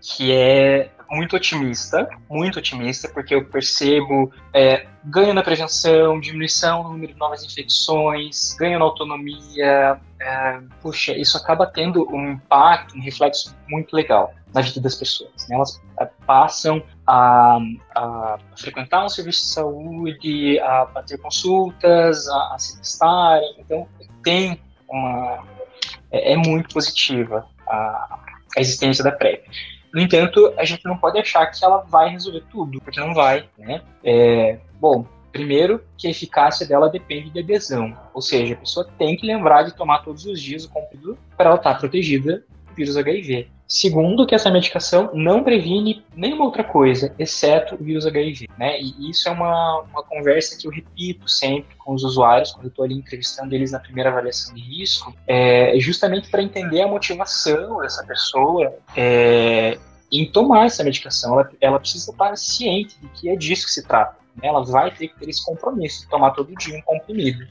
[0.00, 6.90] que é muito otimista, muito otimista, porque eu percebo é, ganho na prevenção, diminuição no
[6.90, 10.00] número de novas infecções, ganho na autonomia.
[10.18, 15.46] É, puxa, isso acaba tendo um impacto, um reflexo muito legal na vida das pessoas.
[15.48, 15.56] Né?
[15.56, 17.58] Elas é, passam a,
[17.94, 23.54] a, frequentar um serviço de saúde, a, a ter consultas, a, a, se testarem.
[23.58, 23.86] Então,
[24.24, 25.44] tem uma.
[26.10, 28.18] É, é muito positiva a,
[28.56, 29.46] a existência da PrEP.
[29.92, 33.48] No entanto, a gente não pode achar que ela vai resolver tudo, porque não vai,
[33.58, 33.82] né?
[34.02, 39.16] É, bom, Primeiro, que a eficácia dela depende de adesão, ou seja, a pessoa tem
[39.16, 42.74] que lembrar de tomar todos os dias o comprimido para ela estar tá protegida do
[42.74, 43.48] vírus HIV.
[43.72, 48.46] Segundo, que essa medicação não previne nenhuma outra coisa, exceto o vírus HIV.
[48.58, 48.78] Né?
[48.78, 52.68] E isso é uma, uma conversa que eu repito sempre com os usuários, quando eu
[52.68, 57.78] estou ali entrevistando eles na primeira avaliação de risco, é justamente para entender a motivação
[57.80, 59.78] dessa pessoa é,
[60.12, 61.40] em tomar essa medicação.
[61.40, 64.18] Ela, ela precisa estar ciente de que é disso que se trata.
[64.36, 64.48] Né?
[64.48, 67.46] Ela vai ter que ter esse compromisso de tomar todo dia um comprimido.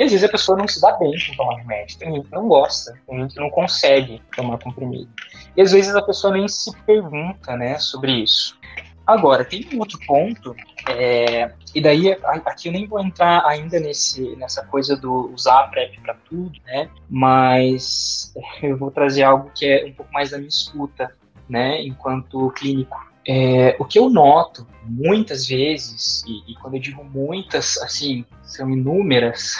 [0.00, 1.98] E às vezes a pessoa não se dá bem com tomar remédio.
[1.98, 5.10] Tem gente que não gosta, tem gente que não consegue tomar comprimido.
[5.54, 8.58] E às vezes a pessoa nem se pergunta né, sobre isso.
[9.06, 10.56] Agora, tem um outro ponto,
[10.88, 15.68] é, e daí aqui eu nem vou entrar ainda nesse, nessa coisa do usar a
[15.68, 16.88] PrEP para tudo, né?
[17.10, 18.32] Mas
[18.62, 21.14] eu vou trazer algo que é um pouco mais da minha escuta,
[21.46, 21.82] né?
[21.82, 23.09] Enquanto clínico.
[23.26, 28.70] É, o que eu noto muitas vezes, e, e, quando eu digo muitas, assim, são
[28.70, 29.56] inúmeras,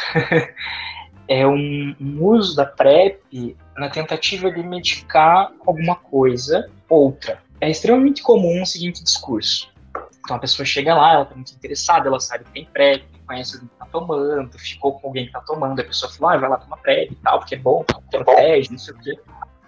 [1.29, 7.43] é um, um, uso da PrEP na tentativa de medicar alguma coisa outra.
[7.61, 9.71] É extremamente comum o seguinte discurso.
[10.25, 13.55] Então a pessoa chega lá, ela está muito interessada, ela sabe que tem PrEP, conhece
[13.55, 16.51] alguém que está tomando, ficou com alguém que está tomando, a pessoa fala, ah, vai
[16.51, 19.21] lá tomar PrEP e tal, porque é bom, protege, não sei o quê.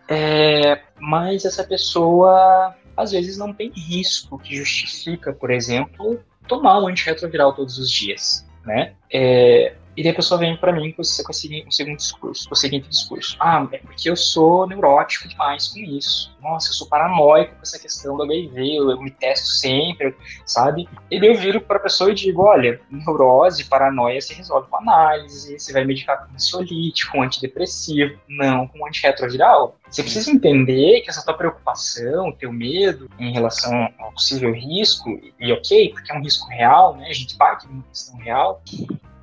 [0.08, 6.88] É, mas essa pessoa às vezes não tem risco que justifica, por exemplo, tomar um
[6.88, 8.94] antirretroviral todos os dias, né?
[9.10, 12.56] É, e daí a pessoa vem para mim com, com o seguinte discurso, com o
[12.56, 13.36] seguinte discurso.
[13.38, 16.34] Ah, é porque eu sou neurótico demais com isso.
[16.40, 20.14] Nossa, eu sou paranoico com essa questão do HIV, eu, me testo sempre,
[20.46, 20.88] sabe?
[21.10, 24.76] E daí eu viro para a pessoa e digo, olha, neurose, paranoia se resolve com
[24.78, 29.76] análise, você vai medicar com ansiolítico, com antidepressivo, não com antirretroviral.
[29.90, 35.52] Você precisa entender que essa tua preocupação, teu medo em relação ao possível risco, e
[35.52, 37.08] ok, porque é um risco real, né?
[37.08, 38.62] A gente parte de uma questão real,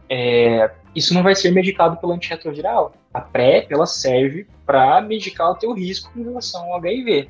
[0.10, 2.94] é, isso não vai ser medicado pelo antirretroviral.
[3.14, 7.30] A PrEP, ela serve para medicar o teu risco em relação ao HIV.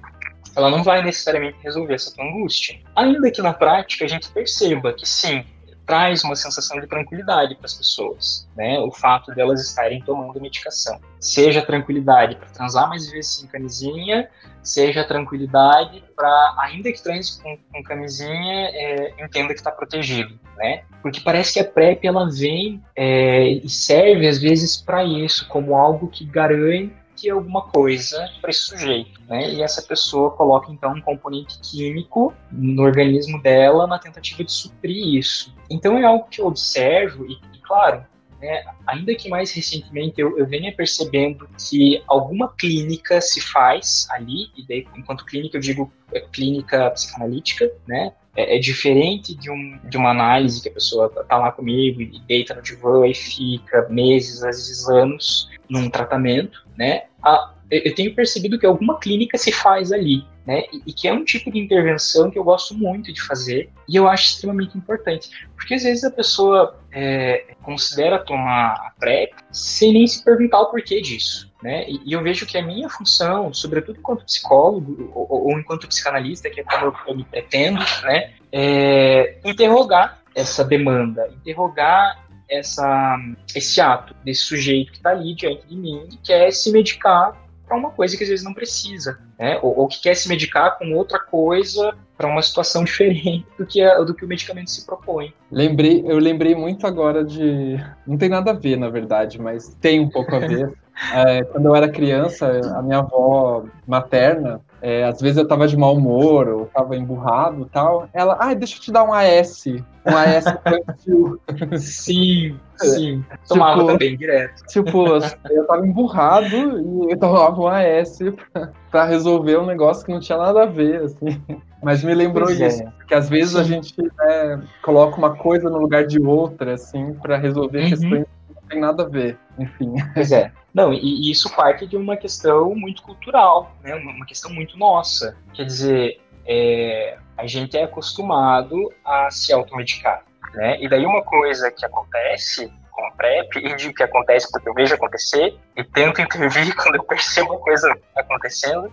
[0.56, 2.80] Ela não vai necessariamente resolver essa tua angústia.
[2.96, 5.46] Ainda que na prática a gente perceba que sim,
[5.90, 8.78] traz uma sensação de tranquilidade para as pessoas, né?
[8.78, 11.02] O fato delas estarem tomando medicação.
[11.20, 14.30] Seja tranquilidade para transar mais vezes sem camisinha,
[14.62, 20.84] seja tranquilidade para, ainda que transe com, com camisinha, é, entenda que está protegido, né?
[21.02, 25.76] Porque parece que a PrEP ela vem é, e serve às vezes para isso, como
[25.76, 26.94] algo que garante
[27.28, 29.52] alguma coisa para esse sujeito, né?
[29.52, 35.18] E essa pessoa coloca então um componente químico no organismo dela na tentativa de suprir
[35.18, 35.54] isso.
[35.70, 38.06] Então é algo que eu observo e, e claro,
[38.42, 44.50] né, ainda que mais recentemente eu, eu venha percebendo que alguma clínica se faz ali,
[44.56, 49.80] e daí, enquanto clínica eu digo é, clínica psicanalítica, né, é, é, diferente de, um,
[49.84, 53.14] de uma análise que a pessoa tá, tá lá comigo e deita no divã e
[53.14, 59.38] fica meses, às vezes anos, num tratamento, né, a, eu tenho percebido que alguma clínica
[59.38, 60.64] se faz ali, né?
[60.74, 63.96] E, e, que é um tipo de intervenção que eu gosto muito de fazer e
[63.96, 65.30] eu acho extremamente importante.
[65.56, 70.72] Porque às vezes a pessoa é, considera tomar a PrEP sem nem se perguntar o
[70.72, 71.52] porquê disso.
[71.62, 71.88] Né?
[71.88, 76.50] E, e eu vejo que a minha função, sobretudo enquanto psicólogo ou, ou enquanto psicanalista,
[76.50, 78.32] que é como eu, eu me pretendo, né?
[78.52, 83.18] é interrogar essa demanda, interrogar essa,
[83.56, 87.38] esse ato desse sujeito que está ali diante de mim e quer se medicar
[87.70, 89.60] para uma coisa que às vezes não precisa, né?
[89.62, 93.82] Ou, ou que quer se medicar com outra coisa para uma situação diferente do que,
[93.82, 95.32] a, do que o medicamento se propõe.
[95.52, 97.78] Lembrei, eu lembrei muito agora de.
[98.08, 100.74] Não tem nada a ver, na verdade, mas tem um pouco a ver.
[101.14, 105.76] É, quando eu era criança, a minha avó materna, é, às vezes eu tava de
[105.76, 108.08] mau humor, ou tava emburrado e tal.
[108.14, 109.66] Ela, ah, deixa eu te dar um AS.
[110.06, 111.42] Um AS infantil.
[111.78, 113.26] Sim, sim.
[113.48, 114.64] Tomava tipo, também direto.
[114.68, 115.06] Tipo,
[115.50, 118.20] eu tava emburrado e eu tomava um AS
[118.54, 121.42] pra, pra, resolver um negócio que não tinha nada a ver, assim.
[121.84, 122.68] Mas me lembrou pois é.
[122.68, 122.84] isso.
[122.84, 122.92] É.
[123.08, 123.60] Que às vezes sim.
[123.60, 127.90] a gente né, coloca uma coisa no lugar de outra, assim, para resolver uhum.
[127.90, 129.38] questões que não tem nada a ver.
[129.58, 129.94] Enfim.
[130.14, 130.52] Pois é.
[130.74, 133.96] Não, e, e, isso parte de uma questão muito cultural, né?
[133.96, 135.36] uma, uma questão muito nossa.
[135.54, 140.24] Quer dizer, é, a gente é acostumado a se automedicar.
[140.54, 140.82] Né?
[140.82, 144.74] E daí uma coisa que acontece com a PrEP, e digo que acontece porque eu
[144.74, 148.92] vejo acontecer, e tento intervir quando eu percebo a coisa acontecendo,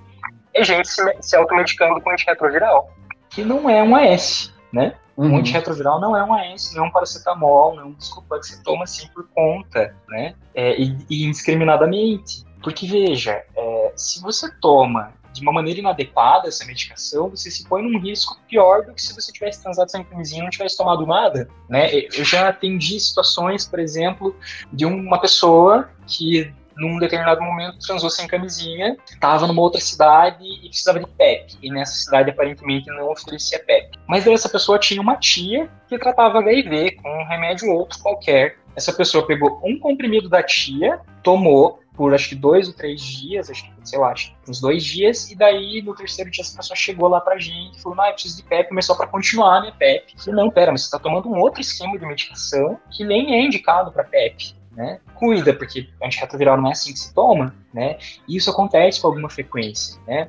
[0.55, 2.91] é gente se, se automedicando com antirretroviral,
[3.31, 4.95] que não é um AS, né?
[5.17, 5.33] Uhum.
[5.33, 8.47] Um antirretroviral não é um AS, não é um paracetamol, não é um desculpa que
[8.47, 10.35] você toma assim por conta, né?
[10.55, 12.45] É, e, e, indiscriminadamente.
[12.63, 17.83] Porque, veja, é, se você toma de uma maneira inadequada essa medicação, você se põe
[17.83, 21.07] num risco pior do que se você tivesse transado sem camisinha e não tivesse tomado
[21.07, 21.91] nada, né?
[21.95, 24.35] Eu já atendi situações, por exemplo,
[24.73, 30.69] de uma pessoa que num determinado momento transou sem camisinha, estava numa outra cidade e
[30.69, 31.57] precisava de PEP.
[31.63, 33.99] E nessa cidade aparentemente não oferecia PEP.
[34.07, 38.59] Mas essa pessoa tinha uma tia que tratava HIV com um remédio outro qualquer.
[38.75, 43.51] Essa pessoa pegou um comprimido da tia, tomou por acho que dois ou três dias,
[43.51, 46.55] acho que, sei lá, acho que uns dois dias, e daí no terceiro dia essa
[46.55, 49.57] pessoa chegou lá pra gente e falou, ah, eu preciso de PEP, começou para continuar
[49.57, 50.13] a minha PEP.
[50.13, 53.35] Eu falei, não, pera, mas você tá tomando um outro esquema de medicação que nem
[53.35, 55.01] é indicado para PEP né?
[55.15, 57.97] Cuida, porque antirretroviral não é assim que se toma, né?
[58.29, 60.29] E isso acontece com alguma frequência, né?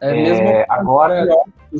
[0.00, 1.26] É, mesmo é, agora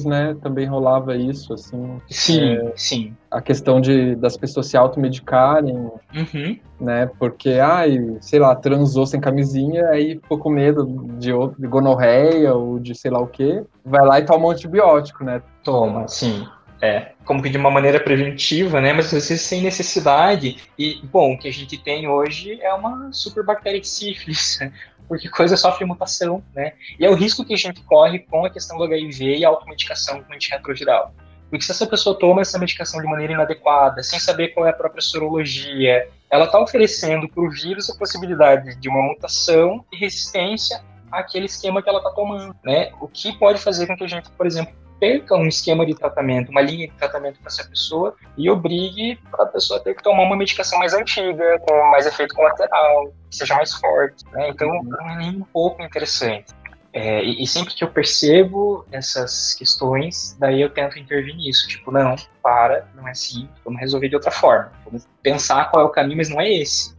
[0.04, 2.00] né, também rolava isso, assim.
[2.10, 3.16] Sim, é, sim.
[3.30, 6.58] A questão de das pessoas se automedicarem, uhum.
[6.80, 7.08] né?
[7.18, 10.84] Porque, ai, sei lá, transou sem camisinha, aí ficou com medo
[11.18, 15.22] de, de gonorreia ou de sei lá o quê, vai lá e toma um antibiótico,
[15.22, 15.40] né?
[15.62, 16.44] Toma, sim.
[16.82, 18.92] É, como que de uma maneira preventiva, né?
[18.92, 20.56] Mas às vezes sem necessidade.
[20.76, 24.58] E, bom, o que a gente tem hoje é uma super bactéria de sífilis,
[25.06, 26.72] porque coisa sofre mutação, né?
[26.98, 29.48] E é o risco que a gente corre com a questão do HIV e a
[29.48, 31.14] automedicação com antirretroviral.
[31.48, 34.72] Porque se essa pessoa toma essa medicação de maneira inadequada, sem saber qual é a
[34.72, 40.82] própria sorologia, ela está oferecendo para o vírus a possibilidade de uma mutação e resistência
[41.12, 42.90] àquele esquema que ela está tomando, né?
[43.00, 46.50] O que pode fazer com que a gente, por exemplo, perca um esquema de tratamento,
[46.50, 50.22] uma linha de tratamento para essa pessoa e obrigue a pessoa a ter que tomar
[50.22, 54.24] uma medicação mais antiga, com mais efeito colateral, que seja mais forte.
[54.30, 54.50] Né?
[54.50, 56.54] Então, não é nem um pouco interessante.
[56.92, 61.66] É, e, e, sempre que eu percebo essas questões, daí eu tento intervir nisso.
[61.66, 64.70] Tipo, não, para, não é assim, vamos resolver de outra forma.
[64.84, 66.94] Vamos pensar qual é o caminho, mas não é esse.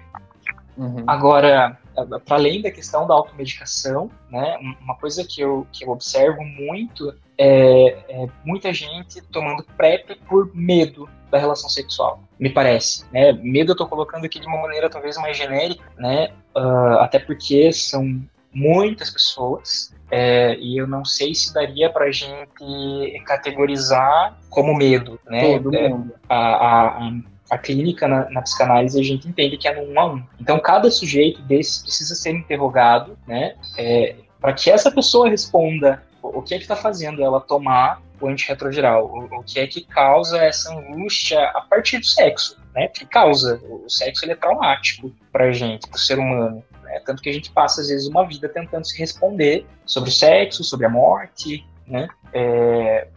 [0.76, 1.06] Uhum.
[1.08, 1.78] Agora,
[2.26, 7.13] para além da questão da automedicação, né, uma coisa que eu, que eu observo muito
[7.38, 13.06] é, é, muita gente tomando PrEP por medo da relação sexual, me parece.
[13.12, 13.32] Né?
[13.34, 16.32] Medo eu estou colocando aqui de uma maneira talvez mais genérica, né?
[16.56, 18.22] Uh, até porque são
[18.54, 25.19] muitas pessoas é, e eu não sei se daria para a gente categorizar como medo,
[25.26, 25.58] né?
[25.58, 26.13] Todo é, mundo.
[26.30, 27.12] A, a,
[27.50, 30.24] a clínica na, na, psicanálise a gente entende que é no um a um.
[30.39, 33.56] Então cada sujeito desse precisa ser interrogado, né?
[33.76, 38.28] É, para que essa pessoa responda o que é que está fazendo ela tomar o
[38.28, 39.06] antirretroviral?
[39.06, 42.60] O, o que é que causa essa angústia a partir do sexo?
[42.74, 42.88] Né?
[42.88, 43.62] Que causa.
[43.63, 46.63] O sexo ele é traumático para gente, para o ser humano.
[46.84, 47.02] Né?
[47.06, 50.63] Tanto que a gente passa, às vezes, uma vida tentando se responder sobre o sexo,
[50.63, 51.65] sobre a morte.
[51.88, 52.08] Né?
[52.34, 53.08] É...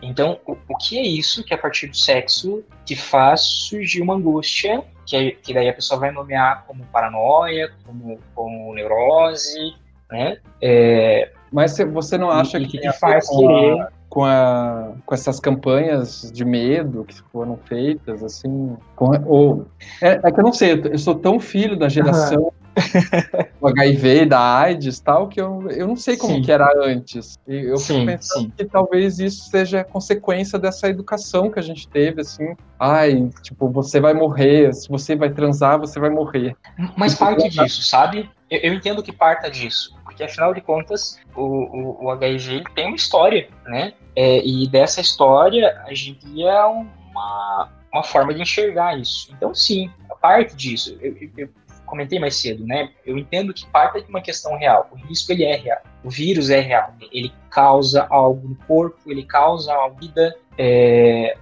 [0.00, 4.14] Então, o, o que é isso que, a partir do sexo, que faz surgir uma
[4.14, 9.74] angústia, que, que daí a pessoa vai nomear como paranoia, como, como neurose,
[10.10, 10.38] né?
[10.60, 15.40] É, mas você não acha e, que, que faz querer a, com, a, com essas
[15.40, 19.66] campanhas de medo que foram feitas, assim, com, ou,
[20.00, 22.50] é, é, que eu não sei, eu sou tão filho da geração uhum.
[23.60, 26.42] do HIV, da AIDS tal, que eu, eu não sei como sim.
[26.42, 27.38] que era antes.
[27.46, 28.52] E eu sim, fico pensando sim.
[28.56, 34.00] que talvez isso seja consequência dessa educação que a gente teve, assim, ai, tipo, você
[34.00, 36.56] vai morrer, se você vai transar, você vai morrer.
[36.96, 38.30] Mas parte disso, sabe?
[38.48, 42.88] Eu, eu entendo que parta disso porque afinal de contas o, o, o HIV tem
[42.88, 43.94] uma história, né?
[44.16, 49.32] É, e dessa história a gente é uma, uma forma de enxergar isso.
[49.32, 51.48] Então, sim, a parte disso, eu, eu, eu
[51.86, 52.90] comentei mais cedo, né?
[53.06, 54.88] Eu entendo que parte de uma questão real.
[54.90, 55.80] O risco ele é real.
[56.02, 56.92] O vírus é real.
[57.12, 60.36] Ele causa algo no corpo, ele causa a vida.
[60.58, 61.36] É...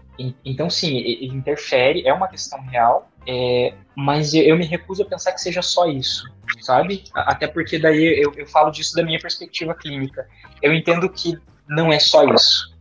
[0.45, 3.75] Então, sim, ele interfere, é uma questão real, é...
[3.95, 6.25] mas eu me recuso a pensar que seja só isso
[6.61, 7.05] sabe?
[7.15, 10.27] Até porque daí eu, eu falo disso da minha perspectiva clínica.
[10.63, 12.75] Eu entendo que não é só isso,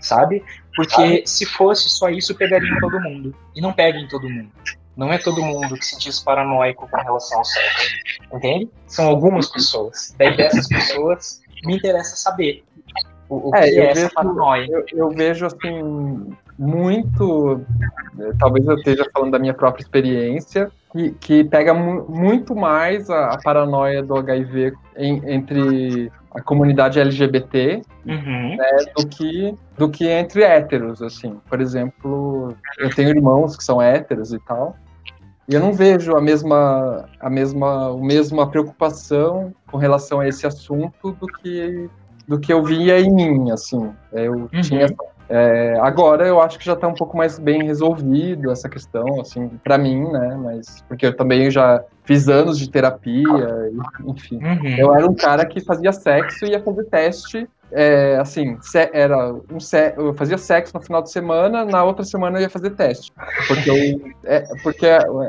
[0.00, 0.44] sabe?
[0.74, 3.34] Porque se fosse só isso, pegaria em todo mundo.
[3.54, 4.50] E não pega em todo mundo.
[4.96, 7.90] Não é todo mundo que se diz paranoico com relação ao sexo.
[8.32, 8.68] Entende?
[8.86, 10.14] São algumas pessoas.
[10.18, 12.64] Daí dessas pessoas, me interessa saber
[13.28, 14.66] o, o é, que é essa vejo, paranoia.
[14.70, 17.62] Eu, eu, vejo assim, muito.
[18.38, 23.28] Talvez eu esteja falando da minha própria experiência, que, que pega mu muito mais a,
[23.30, 28.56] a, paranoia do HIV em, entre a comunidade LGBT uhum.
[28.56, 33.80] né, do que do que entre héteros assim por exemplo eu tenho irmãos que são
[33.80, 34.76] héteros e tal
[35.48, 40.46] e eu não vejo a mesma a mesma a mesma preocupação com relação a esse
[40.46, 41.88] assunto do que
[42.28, 44.60] do que eu via em mim assim eu uhum.
[44.60, 48.68] tinha essa É, agora eu acho que já está um pouco mais bem resolvido essa
[48.68, 50.36] questão, assim, para mim, né?
[50.42, 53.70] Mas porque eu também já fiz anos de terapia,
[54.04, 54.40] enfim.
[54.42, 54.76] Uhum.
[54.76, 58.58] Eu era um cara que fazia sexo e ia fazer teste é, assim,
[58.92, 59.58] era um
[59.96, 63.12] eu fazia sexo no final de semana, na outra semana eu ia fazer teste.
[63.46, 64.86] Porque eu, é, porque,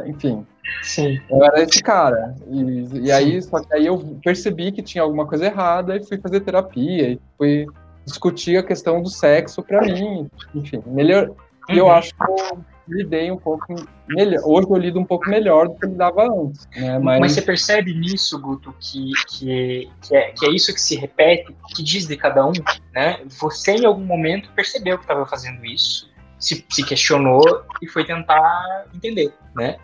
[0.08, 0.46] enfim,
[0.82, 1.20] Sim.
[1.30, 2.34] eu era esse cara.
[2.50, 6.18] E, e aí, só que aí eu percebi que tinha alguma coisa errada e fui
[6.18, 7.68] fazer terapia e fui
[8.06, 11.32] discutir a questão do sexo para mim, enfim, melhor.
[11.70, 11.92] E eu uhum.
[11.92, 13.76] acho que eu lidei um pouco
[14.08, 14.42] melhor.
[14.44, 16.68] Hoje eu lido um pouco melhor do que eu lidava antes.
[16.76, 17.00] Né?
[17.00, 17.20] Mas...
[17.20, 21.56] Mas você percebe nisso, Guto, que, que, que, é, que é isso que se repete,
[21.76, 22.54] que diz de cada um,
[22.94, 23.22] né?
[23.40, 27.44] Você em algum momento percebeu que estava fazendo isso, se, se questionou
[27.82, 29.78] e foi tentar entender, né?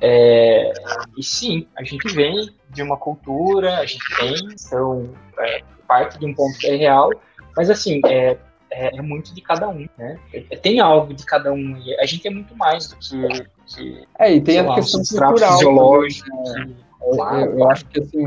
[0.00, 0.72] É,
[1.16, 6.26] e sim, a gente vem de uma cultura, a gente tem, então, é, parte de
[6.26, 7.10] um ponto que é real,
[7.56, 8.36] mas assim, é,
[8.70, 10.18] é, é, muito de cada um, né?
[10.32, 11.76] É, tem algo de cada um.
[11.76, 13.46] E a gente é muito mais do que.
[13.66, 15.52] que é, e tem a lá, questão cultural.
[15.52, 16.28] Fisiológico.
[16.28, 16.64] Né?
[16.64, 18.24] Que, claro, eu, eu acho que assim,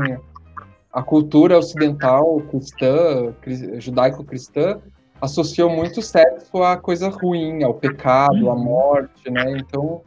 [0.92, 3.34] a cultura ocidental, cristã,
[3.78, 4.80] judaico-cristã,
[5.20, 8.64] associou muito sexo a coisa ruim, ao pecado, à uhum.
[8.64, 9.58] morte, né?
[9.58, 10.02] Então.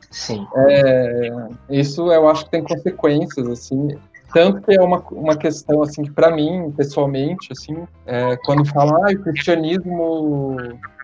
[0.68, 3.90] É, isso eu acho que tem consequências, assim.
[4.34, 7.76] Tanto que é uma, uma questão, assim, que para mim, pessoalmente, assim,
[8.06, 10.58] é, quando falam, ah, o cristianismo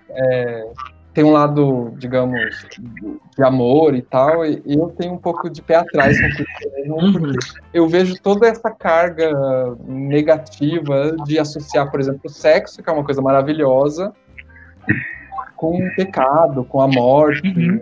[0.10, 0.68] é,
[1.14, 2.68] tem um lado, digamos,
[3.36, 6.96] de amor e tal, e eu tenho um pouco de pé atrás com o cristianismo,
[6.98, 7.14] uhum.
[7.14, 7.38] porque
[7.74, 9.32] eu vejo toda essa carga
[9.88, 14.14] negativa de associar, por exemplo, o sexo, que é uma coisa maravilhosa,
[15.56, 17.48] com o pecado, com a morte.
[17.48, 17.82] Uhum.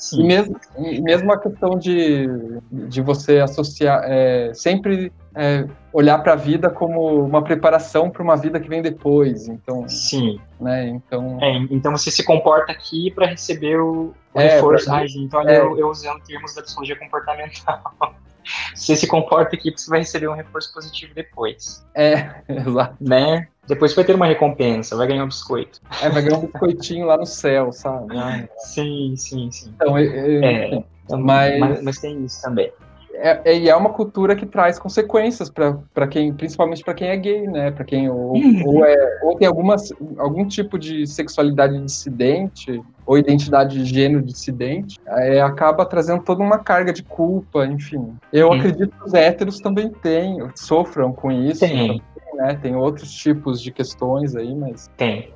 [0.00, 0.22] Sim.
[0.22, 0.58] E mesmo,
[1.02, 2.26] mesmo a questão de,
[2.72, 8.34] de você associar, é, sempre é, olhar para a vida como uma preparação para uma
[8.34, 9.46] vida que vem depois.
[9.46, 10.40] Então, sim.
[10.58, 14.90] Né, então, é, então você se comporta aqui para receber o, o é, reforço.
[14.90, 17.82] Ai, então eu, eu usando termos da psicologia comportamental.
[18.74, 21.86] você se comporta aqui porque você vai receber um reforço positivo depois.
[21.94, 22.96] É, exato.
[22.98, 23.48] Né?
[23.70, 25.80] Depois vai ter uma recompensa, vai ganhar um biscoito.
[26.02, 28.14] É, vai ganhar um biscoitinho lá no céu, sabe?
[28.58, 29.72] sim, sim, sim.
[29.74, 31.58] Então, eu, é, mas...
[31.58, 31.82] mas...
[31.82, 32.72] mas tem isso também
[33.20, 37.46] é, é, é uma cultura que traz consequências para quem, principalmente para quem é gay,
[37.46, 37.70] né?
[37.70, 38.62] Para quem ou, uhum.
[38.66, 44.98] ou, é, ou tem algumas, algum tipo de sexualidade dissidente ou identidade de gênero dissidente,
[45.06, 48.14] é, acaba trazendo toda uma carga de culpa, enfim.
[48.32, 51.60] Eu acredito que os héteros também têm, sofram com isso.
[51.60, 52.00] Tem.
[52.40, 52.58] Né?
[52.62, 54.90] Tem outros tipos de questões aí, mas.
[54.96, 55.28] Tem.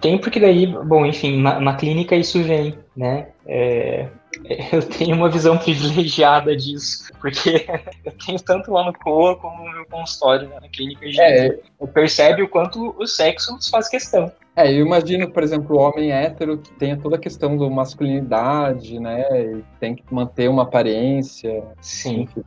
[0.00, 3.30] Tem porque daí, bom, enfim, na, na clínica isso vem, né?
[3.44, 4.06] É,
[4.72, 7.66] eu tenho uma visão privilegiada disso, porque
[8.06, 11.58] eu tenho tanto lá no COA como no meu consultório, né, na clínica de é,
[11.80, 14.30] eu percebe o quanto o sexo nos faz questão.
[14.54, 19.00] É, eu imagino, por exemplo, o homem hétero que tenha toda a questão da masculinidade,
[19.00, 21.64] né, e tem que manter uma aparência.
[21.80, 22.20] Sim.
[22.20, 22.44] Enfim.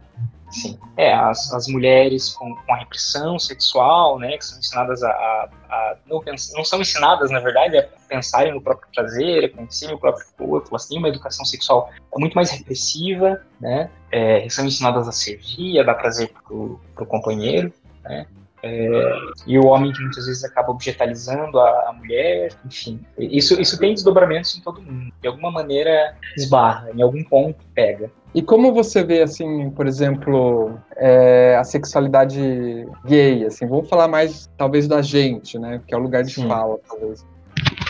[0.55, 0.79] Sim.
[0.95, 5.49] É, as, as mulheres com, com a repressão sexual, né, que são ensinadas a, a,
[5.69, 6.21] a não,
[6.55, 10.69] não, são ensinadas, na verdade, a pensarem no próprio prazer, a conhecerem o próprio corpo,
[10.71, 15.83] elas têm uma educação sexual muito mais repressiva, né, é, são ensinadas a servir, a
[15.83, 18.25] dar prazer pro, pro companheiro, né,
[18.63, 22.99] é, e o homem que muitas vezes acaba objetalizando a, a, mulher, enfim.
[23.17, 25.13] Isso, isso tem desdobramentos em todo mundo.
[25.21, 28.09] De alguma maneira esbarra, em algum ponto pega.
[28.35, 34.49] E como você vê, assim, por exemplo, é, a sexualidade gay, assim, vamos falar mais,
[34.57, 36.45] talvez, da gente, né, que é o lugar de Sim.
[36.45, 37.25] fala, talvez.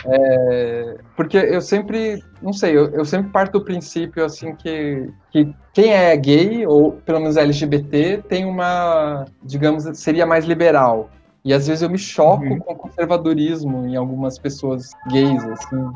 [0.04, 5.52] É, porque eu sempre, não sei, eu, eu, sempre parto do princípio, assim, que, que
[5.74, 11.10] quem é gay, ou pelo menos LGBT, tem uma, digamos, seria mais liberal.
[11.44, 12.58] E às vezes eu me choco uhum.
[12.60, 15.90] com o conservadorismo em algumas pessoas gays, assim.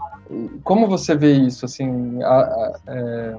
[0.65, 3.37] Como você vê isso, assim, a, a, é,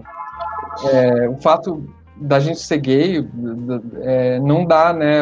[0.84, 1.84] é, o fato
[2.22, 3.28] da gente ser gay
[4.02, 5.22] é, não dá, né?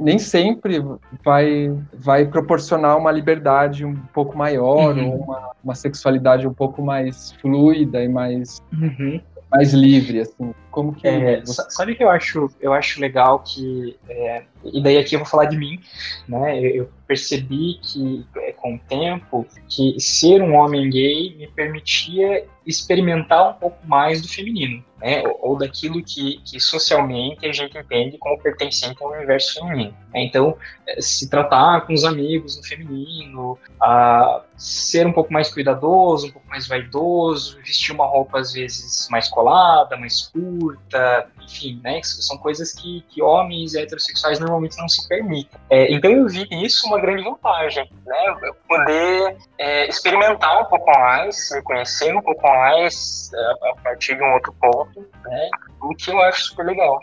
[0.00, 0.82] Nem sempre
[1.22, 5.10] vai, vai proporcionar uma liberdade um pouco maior, uhum.
[5.10, 9.20] ou uma, uma, sexualidade um pouco mais fluida e mais, uhum.
[9.50, 10.54] mais livre, assim.
[10.70, 11.62] Como que é, você...
[11.68, 15.44] Sabe que eu acho, eu acho legal que, é, e daí aqui eu vou falar
[15.44, 15.78] de mim,
[16.26, 16.58] né?
[16.58, 22.44] Eu, eu percebi que é, com o tempo que ser um homem gay me permitia
[22.66, 24.84] experimentar um pouco mais do feminino.
[25.00, 29.94] né, ou, daquilo que, que socialmente a gente entende como pertencente ao universo feminino.
[30.14, 36.28] Então, eh, se tratar com os amigos no feminino, a ser um pouco mais cuidadoso,
[36.28, 42.00] um pouco mais vaidoso, vestir uma roupa às vezes mais colada, mais curta, enfim, né?
[42.02, 45.60] São coisas que, que homens heterossexuais normalmente não se permitem.
[45.68, 48.45] É, então eu vi nisso uma grande vantagem, né?
[48.68, 54.32] Poder é, experimentar um pouco mais, conhecer um pouco mais é, a partir de um
[54.34, 55.50] outro ponto, né?
[55.80, 56.98] O que eu acho super legal.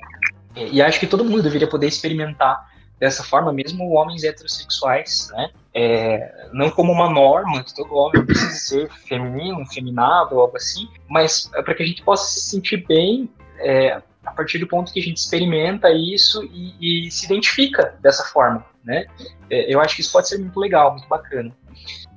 [0.56, 5.50] E, e acho que todo mundo deveria poder experimentar dessa forma, mesmo homens heterossexuais, né?
[5.74, 11.50] É, não como uma norma que todo homem precisa ser feminino, feminado, algo assim, mas
[11.56, 13.30] é para que a gente possa se sentir bem
[13.60, 18.24] é, a partir do ponto que a gente experimenta isso e, e se identifica dessa
[18.26, 19.06] forma, né?
[19.50, 21.52] É, eu acho que isso pode ser muito legal, muito bacana.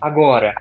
[0.00, 0.54] Agora,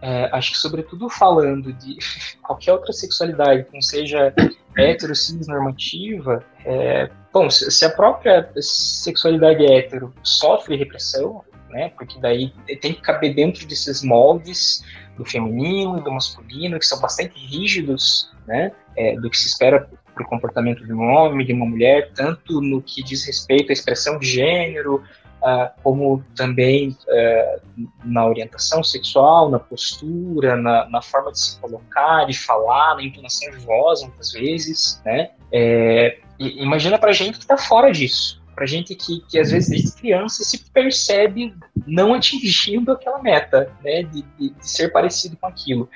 [0.00, 1.98] é, acho que sobretudo falando de
[2.42, 4.32] qualquer outra sexualidade que não seja
[4.76, 12.52] hétero, cis, normativa, é, bom, se a própria sexualidade hétero sofre repressão, né, porque daí
[12.80, 14.84] tem que caber dentro desses moldes
[15.16, 19.88] do feminino e do masculino, que são bastante rígidos, né, é, do que se espera
[20.14, 23.72] para o comportamento de um homem, de uma mulher, tanto no que diz respeito à
[23.72, 25.02] expressão de gênero,
[25.42, 32.24] uh, como também uh, na orientação sexual, na postura, na, na, forma de se colocar,
[32.26, 35.30] de falar, na entonação de voz, muitas vezes, né?
[35.52, 39.92] É, imagina para gente que está fora disso, para gente que, que às vezes desde
[39.92, 41.54] criança se percebe
[41.86, 45.88] não atingindo aquela meta, né, de, de, de ser parecido com aquilo.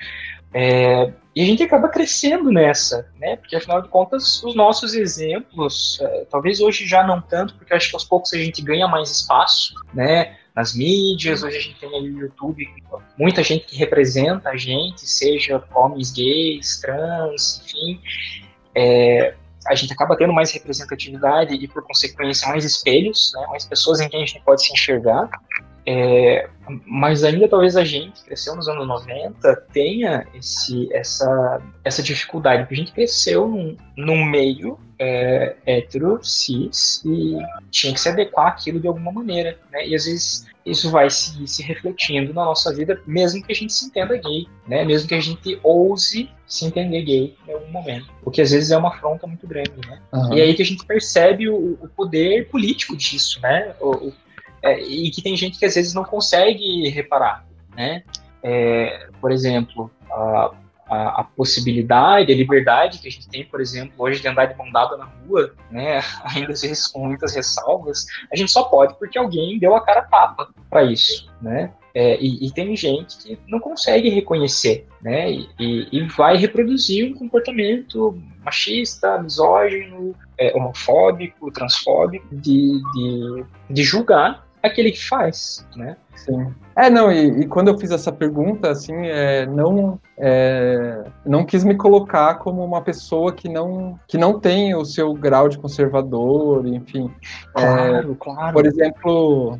[0.53, 3.35] É, e a gente acaba crescendo nessa, né?
[3.35, 7.89] Porque afinal de contas, os nossos exemplos, é, talvez hoje já não tanto, porque acho
[7.89, 10.37] que aos poucos a gente ganha mais espaço, né?
[10.55, 12.65] Nas mídias, hoje a gente tem aí o YouTube,
[13.17, 17.99] muita gente que representa a gente, seja homens gays, trans, enfim.
[18.75, 19.33] É,
[19.67, 23.45] a gente acaba tendo mais representatividade e, por consequência, mais espelhos, né?
[23.49, 25.29] mais pessoas em quem a gente pode se enxergar.
[25.85, 26.49] É,
[26.85, 32.63] mas ainda talvez a gente, que cresceu nos anos 90, tenha esse, essa, essa dificuldade,
[32.63, 37.37] porque a gente cresceu num, num meio é, hétero, cis, e
[37.69, 39.85] tinha que se adequar àquilo de alguma maneira, né?
[39.85, 43.73] E às vezes isso vai se, se refletindo na nossa vida, mesmo que a gente
[43.73, 44.85] se entenda gay, né?
[44.85, 48.07] Mesmo que a gente ouse se entender gay em algum momento.
[48.23, 49.99] O que às vezes é uma afronta muito grande, né?
[50.13, 50.33] Uhum.
[50.33, 53.75] E aí que a gente percebe o, o poder político disso, né?
[53.81, 54.13] O, o
[54.63, 57.45] é, e que tem gente que às vezes não consegue reparar,
[57.75, 58.01] né?
[58.41, 60.51] É, por exemplo, a,
[60.89, 64.57] a, a, possibilidade, a liberdade que a gente tem, por exemplo, hoje de andar de
[64.57, 66.01] mão dada na rua, né?
[66.23, 70.03] Ainda às vezes com muitas ressalvas, a gente só pode porque alguém deu a cara
[70.03, 71.73] tapa para isso, né?
[71.95, 75.31] É, e, e, tem gente que não consegue reconhecer, né?
[75.31, 83.83] E, e, e vai reproduzir um comportamento machista, misógino, é, homofóbico, transfóbico, de, de, de
[83.83, 85.97] julgar aquele que faz, né?
[86.15, 86.53] Sim.
[86.75, 91.63] É, não, e, e quando eu fiz essa pergunta, assim, é, não, é, não quis
[91.63, 96.65] me colocar como uma pessoa que não, que não tem o seu grau de conservador,
[96.65, 97.11] enfim.
[97.53, 98.53] Claro, é, claro.
[98.53, 99.59] Por exemplo,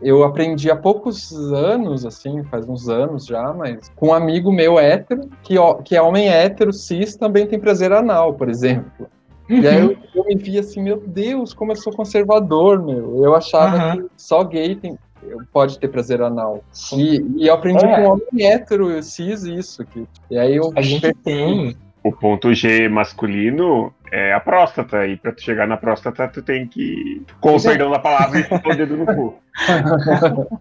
[0.00, 4.78] eu aprendi há poucos anos, assim, faz uns anos já, mas com um amigo meu
[4.78, 9.08] hétero, que, que é homem hétero, cis, também tem prazer anal, por exemplo.
[9.48, 9.60] Uhum.
[9.60, 13.24] E aí eu, eu, me vi assim, meu Deus, como eu sou conservador, meu.
[13.24, 14.02] Eu achava uhum.
[14.02, 14.98] que só gay tem,
[15.52, 16.62] pode ter prazer anal.
[16.92, 17.96] E, e eu aprendi é.
[17.96, 19.84] com um homem hétero, cis, isso.
[19.86, 21.76] Que, e aí eu a gente tem.
[22.04, 25.06] O ponto G masculino é a próstata.
[25.06, 27.22] E pra tu chegar na próstata, tu tem que.
[27.40, 29.34] Com o perdão da palavra, pôr o dedo no cu.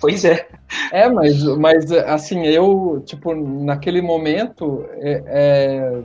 [0.00, 0.48] Pois é.
[0.90, 6.02] É, mas, mas assim, eu, tipo, naquele momento, é, é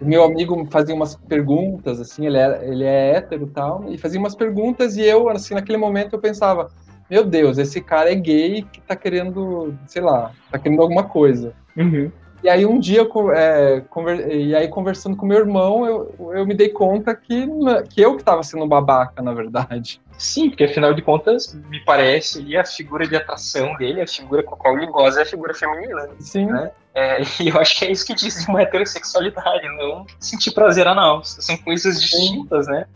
[0.00, 3.98] o meu amigo fazia umas perguntas, assim, ele é, ele é hétero e tal, e
[3.98, 6.70] fazia umas perguntas e eu, assim, naquele momento eu pensava,
[7.10, 11.52] meu Deus, esse cara é gay que tá querendo, sei lá, tá querendo alguma coisa.
[11.76, 12.10] Uhum.
[12.42, 14.30] E aí um dia, é, conver...
[14.30, 17.48] e aí conversando com meu irmão, eu, eu me dei conta que,
[17.88, 20.00] que eu que estava sendo babaca, na verdade.
[20.16, 24.42] Sim, porque afinal de contas, me parece ali a figura de atração dele, a figura
[24.42, 26.08] com a qual ele goza é a figura feminina.
[26.20, 26.46] Sim.
[26.46, 26.70] Né?
[26.98, 31.24] É, e eu acho que é isso que diz uma heterossexualidade, não sentir prazer anal.
[31.24, 32.86] São coisas distintas, né?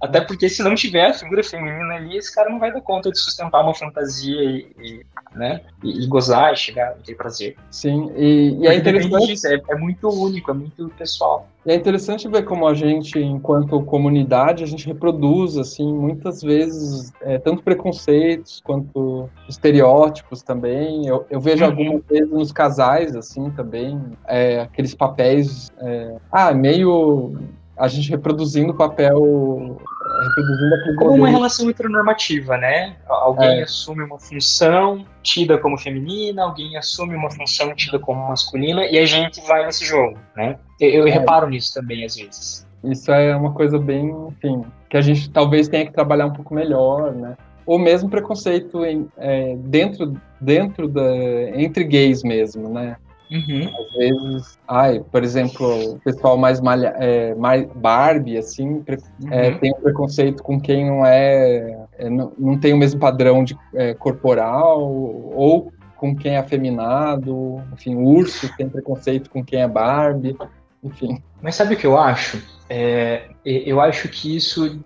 [0.00, 3.10] Até porque se não tiver a figura feminina ali, esse cara não vai dar conta
[3.10, 5.62] de sustentar uma fantasia e, e né?
[5.82, 7.56] E, e, gozar, e chegar e ter prazer.
[7.70, 9.26] Sim, e, e é interessante.
[9.26, 11.48] Disso, é, é, muito único, é muito pessoal.
[11.64, 17.12] E é interessante ver como a gente, enquanto comunidade, a gente reproduz, assim, muitas vezes,
[17.20, 21.06] é, tanto preconceitos quanto estereótipos também.
[21.06, 21.70] Eu, eu vejo uhum.
[21.70, 27.36] algumas vezes nos casais, assim, também, é, aqueles papéis, é, ah, meio
[27.76, 29.78] a gente reproduzindo o papel
[30.22, 32.96] reproduzindo aquele Como uma relação heteronormativa, né?
[33.08, 33.62] Alguém é.
[33.62, 39.06] assume uma função tida como feminina, alguém assume uma função tida como masculina, e a
[39.06, 40.58] gente vai nesse jogo, né?
[40.80, 41.10] Eu, eu é.
[41.10, 42.66] reparo nisso também, às vezes.
[42.84, 46.54] Isso é uma coisa bem, enfim, que a gente talvez tenha que trabalhar um pouco
[46.54, 47.36] melhor, né?
[47.64, 51.14] Ou mesmo preconceito em, é, dentro, dentro da,
[51.54, 52.96] entre gays mesmo, né?
[53.32, 53.70] Uhum.
[53.80, 58.84] Às vezes, ai, por exemplo, o pessoal mais, malha, é, mais Barbie, assim,
[59.30, 59.58] é, uhum.
[59.58, 63.56] tem um preconceito com quem não é, é não, não, tem o mesmo padrão de
[63.74, 70.36] é, corporal, ou com quem é afeminado, enfim, urso tem preconceito com quem é Barbie,
[70.84, 71.22] enfim.
[71.40, 72.42] Mas sabe o que eu acho?
[72.68, 74.82] É, eu acho que isso,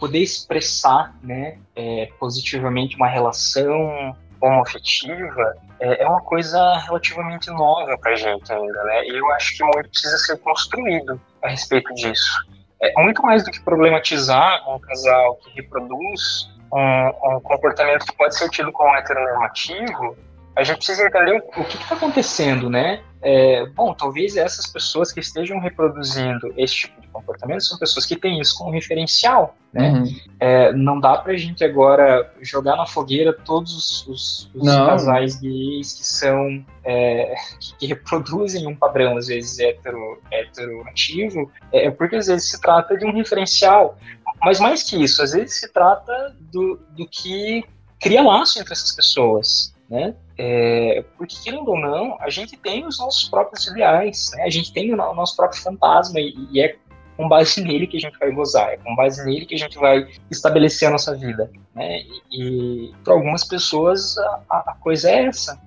[0.00, 4.16] poder expressar né, é, positivamente uma relação
[4.46, 9.04] homoafetiva é, é uma coisa relativamente nova para a gente ainda, né?
[9.06, 12.44] E eu acho que muito precisa ser construído a respeito disso.
[12.80, 18.36] É muito mais do que problematizar um casal que reproduz um, um comportamento que pode
[18.36, 20.16] ser tido como heteronormativo,
[20.56, 23.02] a gente precisa entender o que está acontecendo, né?
[23.20, 28.14] É, bom, talvez essas pessoas que estejam reproduzindo esse tipo de comportamento são pessoas que
[28.14, 29.90] têm isso como referencial, né?
[29.90, 30.16] Uhum.
[30.38, 35.94] É, não dá pra gente agora jogar na fogueira todos os, os, os casais gays
[35.94, 37.34] que são é,
[37.78, 43.04] que reproduzem um padrão às vezes hetero, heteroativo, é, porque às vezes se trata de
[43.06, 43.98] um referencial,
[44.40, 47.64] mas mais que isso, às vezes se trata do, do que
[47.98, 50.14] cria laço entre essas pessoas, né?
[50.36, 54.44] É, porque, querendo ou não, a gente tem os nossos próprios ideais, né?
[54.44, 56.76] a gente tem o nosso próprio fantasma e, e, é
[57.16, 59.78] com base nele que a gente vai gozar, é com base nele que a gente
[59.78, 61.50] vai estabelecer a nossa vida.
[61.74, 62.02] Né?
[62.30, 65.60] E, e para algumas pessoas a, a, coisa é essa.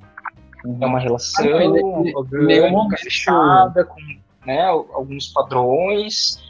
[0.66, 4.02] É uma relação ah, orgânica, fechada, com
[4.46, 6.42] né, alguns padrões,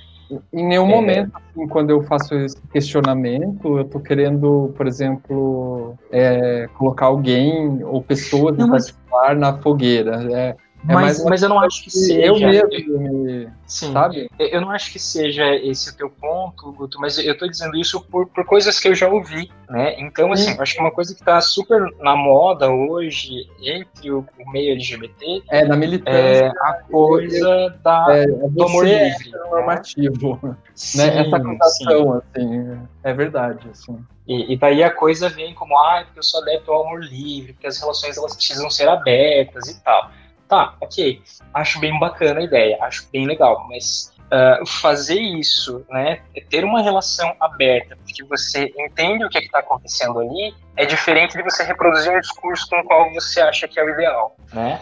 [0.51, 0.89] em nenhum é...
[0.89, 7.83] momento, assim, quando eu faço esse questionamento, eu tô querendo, por exemplo, é, colocar alguém
[7.83, 8.91] ou pessoas Não, mas...
[8.91, 10.27] particular na fogueira.
[10.31, 10.55] É,
[10.87, 12.21] é mas, mas eu não acho que seja.
[12.21, 14.29] Eu mesmo, me, sim, sabe?
[14.39, 18.01] Eu não acho que seja esse o teu ponto, Guto, mas eu tô dizendo isso
[18.01, 19.99] por, por coisas que eu já ouvi, né?
[19.99, 24.25] Então, assim, eu acho que uma coisa que tá super na moda hoje entre o,
[24.39, 29.31] o meio LGBT é na militância, é a coisa da, é, é do amor livre.
[29.33, 30.57] É normativo, né?
[30.73, 31.19] Sim, né?
[31.19, 33.97] Essa acusação, assim, é verdade, assim.
[34.27, 37.53] E, e, daí a coisa vem como, ah, porque eu sou adepto ao amor livre,
[37.53, 40.11] porque as relações elas precisam ser abertas e tal.
[40.47, 41.21] Tá, ok.
[41.53, 46.81] Acho bem bacana a ideia, acho bem legal, mas uh, fazer isso, né, ter uma
[46.81, 51.63] relação aberta, porque você entende o que é está acontecendo ali, é diferente de você
[51.63, 54.81] reproduzir um discurso com o qual você acha que é o ideal, né?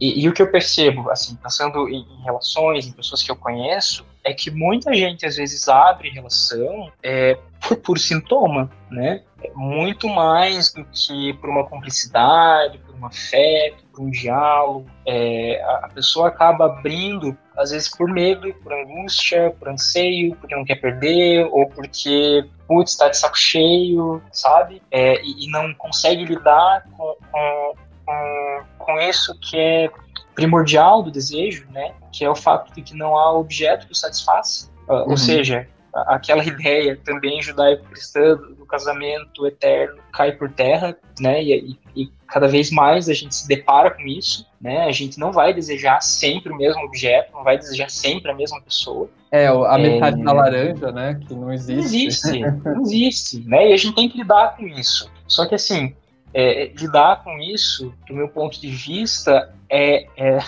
[0.00, 3.36] E, e o que eu percebo, assim, pensando em, em relações, em pessoas que eu
[3.36, 9.22] conheço, é que muita gente às vezes abre relação é, por, por sintoma, né?
[9.54, 14.86] Muito mais do que por uma cumplicidade, por um afeto, por um diálogo.
[15.06, 20.64] É, a, pessoa acaba abrindo, às vezes por medo, por angústia, por anseio, porque não
[20.64, 24.82] quer perder, ou porque, putz, está de saco cheio, sabe?
[24.90, 27.74] É, e, e, não consegue lidar com, com,
[28.06, 29.90] com, com isso que é
[30.34, 31.92] primordial do desejo, né?
[32.10, 34.70] Que é o fato de que não há objeto que o satisfaça.
[34.88, 35.10] Uh, uhum.
[35.10, 38.38] Ou seja, aquela ideia também judaico-cristã
[38.70, 41.42] casamento eterno cai por terra, né?
[41.42, 44.84] E, e, e, cada vez mais a gente se depara com isso, né?
[44.84, 48.60] A gente não vai desejar sempre o mesmo objeto, não vai desejar sempre a mesma
[48.60, 49.10] pessoa.
[49.30, 50.24] É, a metade é...
[50.24, 51.20] da laranja, né?
[51.26, 51.74] Que não existe.
[51.74, 53.70] Não existe, não existe, né?
[53.70, 55.10] E a gente tem que lidar com isso.
[55.26, 55.94] Só que assim,
[56.32, 60.38] é, lidar com isso, do meu ponto de vista, é, é,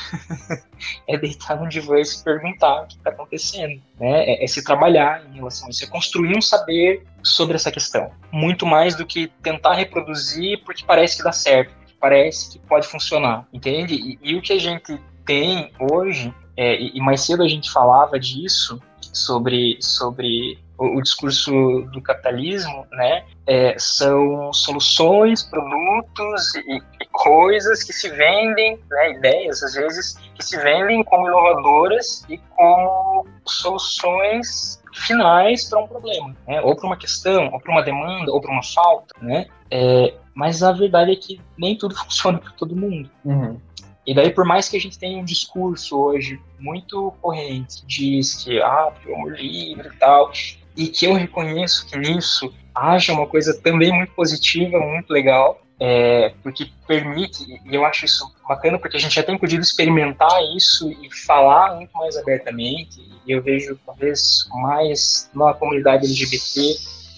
[1.08, 3.80] é deitar no divã e se perguntar o que está acontecendo.
[3.98, 4.24] Né?
[4.24, 8.10] É, é, se trabalhar em relação a isso, é construir um saber sobre essa questão.
[8.30, 13.46] Muito mais do que tentar reproduzir porque parece que dá certo, parece que pode funcionar,
[13.52, 13.94] entende?
[13.94, 18.18] E, e o que a gente tem hoje, é, e mais cedo a gente falava
[18.18, 18.80] disso,
[19.12, 21.52] sobre, sobre o, o discurso
[21.92, 29.62] do capitalismo, né, é, são soluções, produtos e, e, coisas que se vendem, né, ideias
[29.62, 36.60] às vezes que se vendem como inovadoras e como soluções finais para um problema, né,
[36.60, 39.46] ou para uma questão, ou para uma demanda, ou para uma falta, né.
[39.70, 43.10] É, mas a verdade é que nem tudo funciona para todo mundo.
[43.24, 43.58] Uhum.
[44.04, 48.60] E daí, por mais que a gente tenha um discurso hoje muito corrente, diz que,
[48.60, 50.32] ah, porque o amor livre e tal,
[50.76, 56.32] e que eu reconheço que nisso haja uma coisa também muito positiva, muito legal, é,
[56.42, 60.90] porque permite, e eu acho isso bacana, porque a gente já tem podido experimentar isso
[60.90, 66.60] e falar muito mais abertamente, e eu vejo talvez mais na comunidade LGBT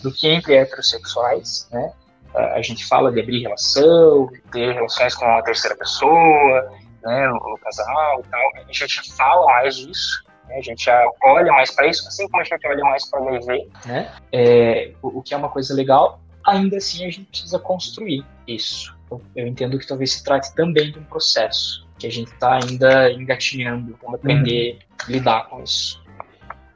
[0.03, 1.93] do que entre heterossexuais, né?
[2.35, 8.21] a gente fala de abrir relação, ter relações com uma terceira pessoa, né, no casal
[8.21, 12.07] e tal, a gente fala mais disso, né, a gente já olha mais para isso,
[12.07, 15.37] assim como a gente olha mais para o HIV, né, é, o, o, que é
[15.37, 18.97] uma coisa legal, ainda assim a gente precisa construir isso.
[19.11, 22.55] Eu, eu entendo que talvez se trate também de um processo, que a gente está
[22.55, 24.97] ainda engatinhando, vamos aprender uhum.
[25.07, 26.05] a lidar com isso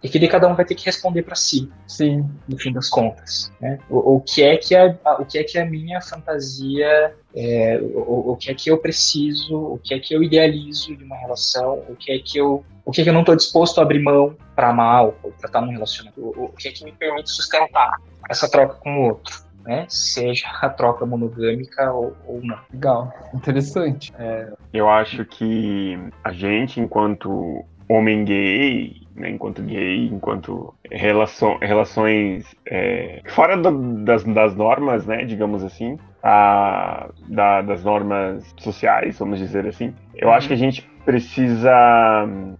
[0.02, 1.70] e que de cada um vai ter que responder para si.
[1.86, 2.28] Sim.
[2.46, 3.78] No fim das contas, né?
[3.90, 8.32] O, o, que é que a, o que é que a minha fantasia, é, o,
[8.32, 11.82] o, que é que eu preciso, o que é que eu idealizo de uma relação,
[11.88, 14.34] o que é que eu, o que que eu não estou disposto a abrir mão
[14.56, 17.92] para amar ou para estar num relacionamento, o, o que que me permite sustentar
[18.30, 19.36] essa troca com o outro.
[19.62, 19.84] Né?
[19.90, 22.58] Seja a troca monogâmica ou, ou não.
[22.72, 24.10] Legal, interessante.
[24.18, 24.50] É...
[24.72, 33.20] Eu acho que a gente, enquanto homem gay, né, enquanto gay, enquanto relação, relações é,
[33.28, 39.66] fora do, das, das normas, né, digamos assim, a, da, das normas sociais, vamos dizer
[39.66, 39.94] assim.
[40.14, 41.72] Eu acho que a gente precisa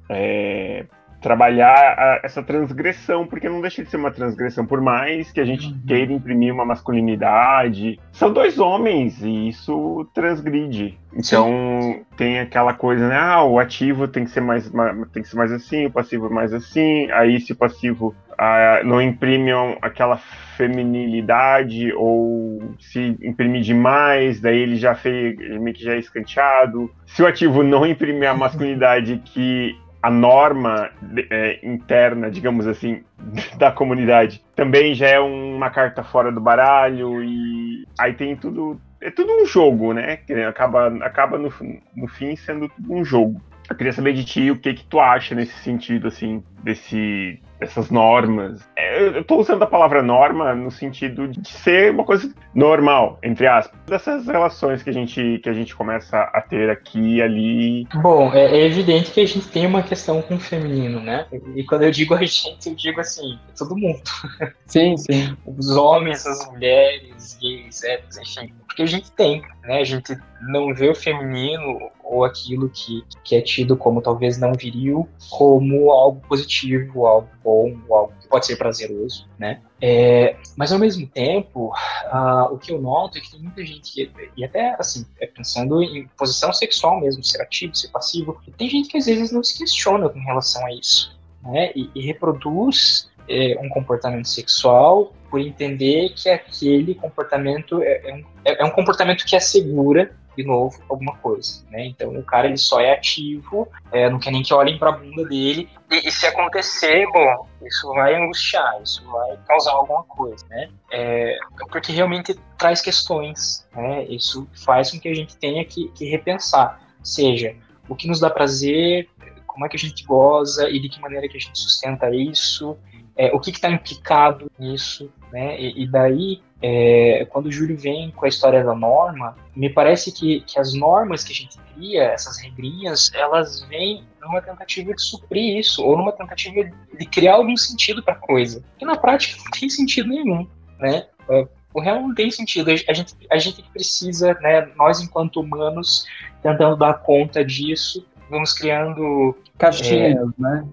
[0.08, 0.86] é,
[1.20, 5.44] trabalhar a, essa transgressão, porque não deixa de ser uma transgressão, por mais que a
[5.44, 5.80] gente uhum.
[5.86, 7.98] queira imprimir uma masculinidade.
[8.12, 10.98] São dois homens e isso transgride.
[11.14, 12.02] Então Sim.
[12.16, 13.16] tem aquela coisa, né?
[13.16, 14.70] Ah, o ativo tem que ser mais,
[15.12, 17.10] tem que ser mais assim, o passivo mais assim.
[17.10, 19.50] Aí se o passivo ah, não imprime
[19.82, 20.18] aquela
[20.56, 26.90] feminilidade ou se imprimir demais, daí ele já fez, meio que já é escanteado.
[27.06, 30.90] Se o ativo não imprimir a masculinidade que a norma
[31.30, 33.02] é, interna, digamos assim,
[33.58, 39.10] da comunidade também já é uma carta fora do baralho e aí tem tudo é
[39.10, 40.18] tudo um jogo, né?
[40.48, 41.52] Acaba acaba no,
[41.94, 43.40] no fim sendo um jogo.
[43.70, 47.90] Eu queria saber de ti o que que tu acha nesse sentido assim desse essas
[47.90, 48.60] normas.
[48.76, 53.46] É, eu estou usando a palavra norma no sentido de ser uma coisa normal, entre
[53.46, 53.78] aspas.
[53.86, 57.88] Dessas relações que a gente, que a gente começa a ter aqui e ali.
[58.02, 61.26] Bom, é, é evidente que a gente tem uma questão com o feminino, né?
[61.54, 64.02] E quando eu digo a gente, eu digo assim, todo mundo.
[64.66, 65.34] Sim, sim.
[65.46, 68.52] Os homens, as mulheres, gays, héteros, enfim.
[68.66, 69.80] Porque a gente tem, né?
[69.80, 74.52] A gente não vê o feminino ou aquilo que, que é tido como talvez não
[74.52, 79.62] viril como algo positivo, algo bom, algo que pode ser prazeroso, né?
[79.80, 81.72] É, mas ao mesmo tempo,
[82.12, 85.82] uh, o que eu noto é que tem muita gente, e até assim, é pensando
[85.82, 89.56] em posição sexual mesmo, ser ativo, ser passivo, tem gente que às vezes não se
[89.56, 91.72] questiona com relação a isso, né?
[91.74, 98.24] E, e reproduz é, um comportamento sexual por entender que aquele comportamento é, é, um,
[98.44, 101.86] é, é um comportamento que assegura de novo alguma coisa, né?
[101.86, 104.92] Então o cara ele só é ativo, é, não quer nem que olhem para a
[104.92, 110.46] bunda dele e, e, se acontecer, bom, isso vai angustiar, isso vai causar alguma coisa,
[110.48, 110.70] né?
[110.92, 111.36] É,
[111.72, 114.04] porque realmente traz questões, né?
[114.04, 117.56] Isso faz com que a gente tenha que, que repensar, seja
[117.88, 119.08] o que nos dá prazer,
[119.44, 122.78] como é que a gente goza e de que maneira que a gente sustenta isso,
[123.16, 125.60] é, o que está implicado nisso, né?
[125.60, 130.10] E, e daí é, quando o Júlio vem com a história da norma, me parece
[130.12, 135.00] que, que as normas que a gente cria, essas regrinhas, elas vêm numa tentativa de
[135.00, 138.62] suprir isso, ou numa tentativa de criar algum sentido para a coisa.
[138.80, 140.46] E na prática não tem sentido nenhum,
[140.78, 141.06] né?
[141.30, 142.70] É, o real não tem sentido.
[142.70, 146.06] A gente, a gente precisa, né, nós enquanto humanos,
[146.42, 150.68] tentando dar conta disso, vamos criando caixinhas, é, né?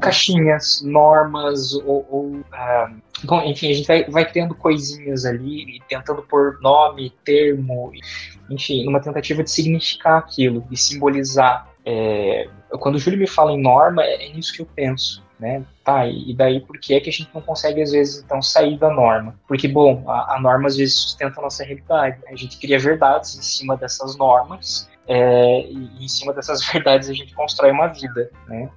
[0.00, 0.82] Caixinhas.
[0.82, 6.58] normas ou, ou uh, bom, enfim, a gente vai, vai criando coisinhas ali, tentando pôr
[6.60, 7.92] nome, termo,
[8.50, 11.68] enfim, numa tentativa de significar aquilo, de simbolizar.
[11.84, 15.26] É, quando o Júlio me fala em norma, é, é nisso que eu penso.
[15.38, 15.64] Né?
[15.84, 18.76] Tá, e daí por que é que a gente não consegue, às vezes, então, sair
[18.76, 19.38] da norma?
[19.46, 22.18] Porque, bom, a, a norma às vezes sustenta a nossa realidade.
[22.24, 22.32] Né?
[22.32, 27.14] A gente cria verdades em cima dessas normas, é, e em cima dessas verdades a
[27.14, 28.68] gente constrói uma vida, né?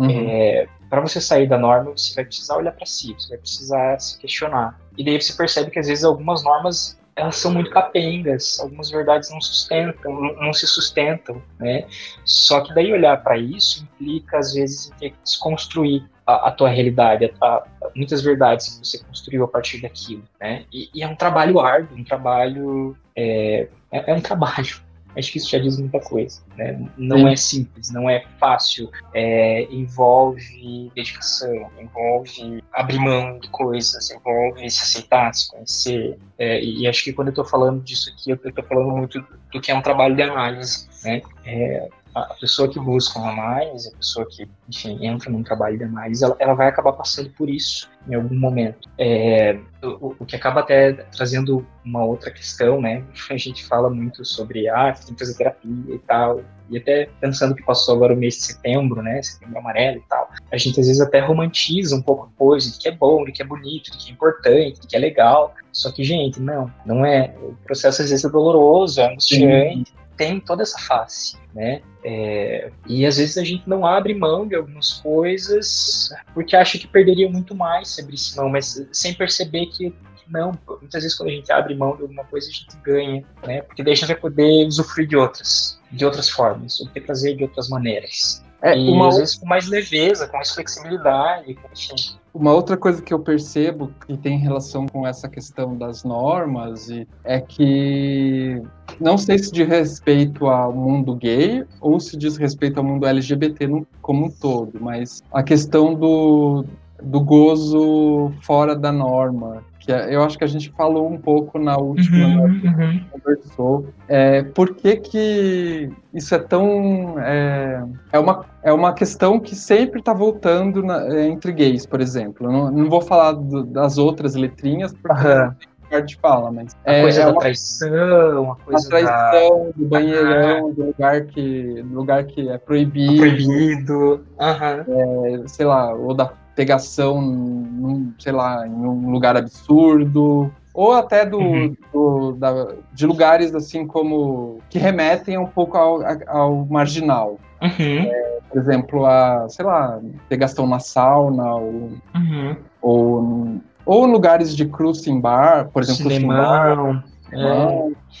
[0.00, 0.28] Uhum.
[0.30, 4.00] É, para você sair da norma, você vai precisar olhar para si, você vai precisar
[4.00, 4.80] se questionar.
[4.96, 9.30] E daí você percebe que às vezes algumas normas elas são muito capengas, algumas verdades
[9.30, 11.86] não sustentam, não, se sustentam, né?
[12.24, 16.70] Só que daí olhar para isso implica às vezes ter que desconstruir a, a tua
[16.70, 20.64] realidade, a, a, muitas verdades que você construiu a partir daquilo, né?
[20.72, 24.80] E, e é um trabalho árduo, um trabalho é, é, é um trabalho,
[25.16, 26.40] acho que isso já diz muita coisa.
[26.56, 26.80] Né?
[26.96, 27.28] Não Sim.
[27.28, 34.82] é simples, não é fácil, é, envolve dedicação, envolve abrir mão de coisas, envolve se
[34.82, 36.18] aceitar, se conhecer.
[36.38, 39.20] É, e acho que quando eu estou falando disso aqui, eu estou falando muito
[39.52, 40.88] do que é um trabalho de análise.
[41.04, 41.22] Né?
[41.44, 45.84] É, a pessoa que busca uma análise, a pessoa que, enfim, entra num trabalho de
[45.84, 48.88] análise, ela, ela vai acabar passando por isso em algum momento.
[48.98, 53.04] É, o, o, que acaba até trazendo uma outra questão, né?
[53.30, 57.54] A gente fala muito sobre, ah, tem que fazer terapia e tal, e até pensando
[57.54, 59.22] que passou agora o mês de setembro, né?
[59.22, 62.78] Setembro amarelo e tal, a gente às vezes até romantiza um pouco a coisa, de
[62.78, 65.54] que é bom, de que é bonito, de que é importante, de que é legal.
[65.72, 67.34] Só que, gente, não, não é.
[67.42, 69.92] O processo às vezes é doloroso, é angustiante.
[70.20, 71.80] Tem toda essa face né?
[72.04, 76.86] É, e às vezes a gente não abre mão de algumas coisas porque acha que
[76.86, 79.94] perderia muito mais se abrisse mão, mas sem perceber que
[80.28, 83.62] não, muitas vezes quando a gente abre mão de alguma coisa a gente ganha, né?
[83.62, 87.42] Porque daí a gente vai poder usufruir de outras, de outras formas, obter prazer de
[87.42, 88.44] outras maneiras.
[88.62, 89.08] É, e uma...
[89.08, 92.16] às vezes com mais leveza, com mais flexibilidade, enfim.
[92.32, 96.88] Uma outra coisa que eu percebo que tem relação com essa questão das normas
[97.24, 98.62] é que
[99.00, 103.68] não sei se diz respeito ao mundo gay ou se diz respeito ao mundo LGBT
[104.00, 106.64] como um todo, mas a questão do,
[107.02, 111.58] do gozo fora da norma, que é, eu acho que a gente falou um pouco
[111.58, 113.04] na última uhum, uhum.
[113.10, 113.86] conversou.
[114.06, 117.18] É, por que, que isso é tão.
[117.18, 117.82] É,
[118.12, 122.50] é, uma, é uma questão que sempre está voltando na, é, entre gays, por exemplo.
[122.50, 125.26] Não, não vou falar do, das outras letrinhas, porque.
[125.26, 125.70] Uhum.
[126.06, 129.72] De fala, mas a é, coisa é da uma, traição, a coisa a traição da...
[129.74, 136.14] do banheirão, do lugar que, do lugar que é proibido, proibido, é, sei lá, ou
[136.14, 141.74] da pegação, num, sei lá, em um lugar absurdo, ou até do, uhum.
[141.90, 147.38] do da, de lugares assim como que remetem um pouco ao, ao marginal.
[147.62, 148.02] Uhum.
[148.02, 149.98] É, por exemplo, a, sei lá,
[150.28, 152.56] pegação na sauna, ou, uhum.
[152.82, 153.48] ou,
[153.86, 157.02] ou lugares de cruising bar, por exemplo, Cinemão.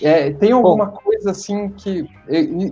[0.02, 0.28] É.
[0.28, 0.30] é.
[0.30, 0.98] tem alguma Bom.
[1.04, 2.08] coisa assim que.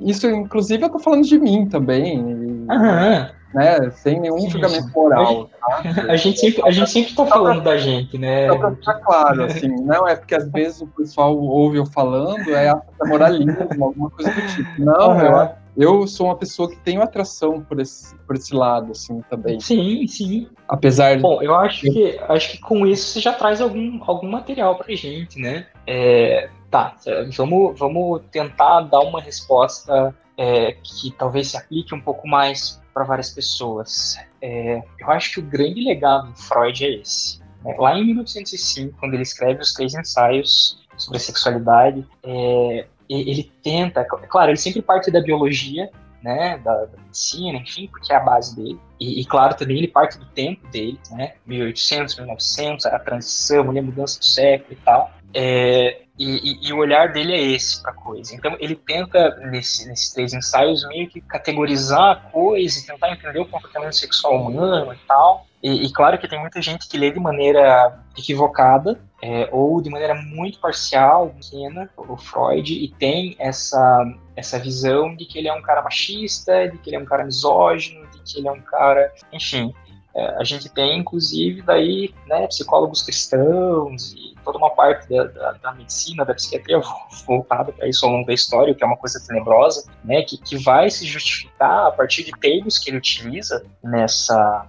[0.03, 2.64] Isso, inclusive, eu tô falando de mim também.
[2.71, 3.90] Aham né?
[3.90, 5.49] Sem nenhum sim, julgamento moral.
[5.61, 5.82] Tá?
[6.09, 8.49] A gente sempre, a gente sempre tá falando da gente, né?
[8.49, 12.55] Só pra ficar claro, assim, não é porque às vezes o pessoal ouve eu falando,
[12.55, 14.80] é a moralismo, alguma coisa do tipo.
[14.80, 15.20] Não, uhum.
[15.20, 19.61] eu, eu sou uma pessoa que tenho atração por esse, por esse lado, assim, também.
[19.61, 20.49] Sim, sim.
[20.68, 21.22] Apesar de...
[21.22, 24.94] Bom, eu acho que, acho que com isso você já traz algum, algum material pra
[24.94, 25.66] gente, né?
[25.86, 26.94] É, tá,
[27.36, 33.05] vamos, vamos tentar dar uma resposta é, que talvez se aplique um pouco mais para
[33.05, 34.18] várias pessoas.
[34.42, 37.40] É, eu acho que o grande legado do Freud é esse.
[37.64, 44.05] É, lá em 1905, quando ele escreve os três ensaios sobre sexualidade, é, ele tenta,
[44.05, 45.88] claro, ele sempre parte da biologia,
[46.20, 48.80] né, da, da, medicina, enfim, porque é a base dele.
[48.99, 53.82] E, e, claro, também ele parte do tempo dele, né, 1800, 1900, a transição, a
[53.82, 55.12] mudança do século e tal.
[55.32, 58.35] É, e, e, e, o olhar dele é esse para a coisa.
[58.35, 63.47] Então ele tenta, nesse, nesses três ensaios, meio que categorizar a coisa, tentar entender o
[63.47, 65.47] comportamento sexual humano e tal.
[65.62, 69.91] E, e claro que tem muita gente que lê de maneira equivocada é, ou de
[69.91, 74.05] maneira muito parcial, pequena, o Freud, e tem essa,
[74.37, 77.25] essa visão de que ele é um cara machista, de que ele é um cara
[77.25, 79.12] misógino, de que ele é um cara.
[79.33, 79.75] Enfim,
[80.15, 85.73] a gente tem, inclusive, daí, né, psicólogos cristãos e toda uma parte da, da, da
[85.75, 86.81] medicina, da psiquiatria
[87.27, 90.57] voltada para isso ao longo da história, que é uma coisa tenebrosa, né, que, que
[90.57, 94.67] vai se justificar a partir de termos que ele utiliza nessa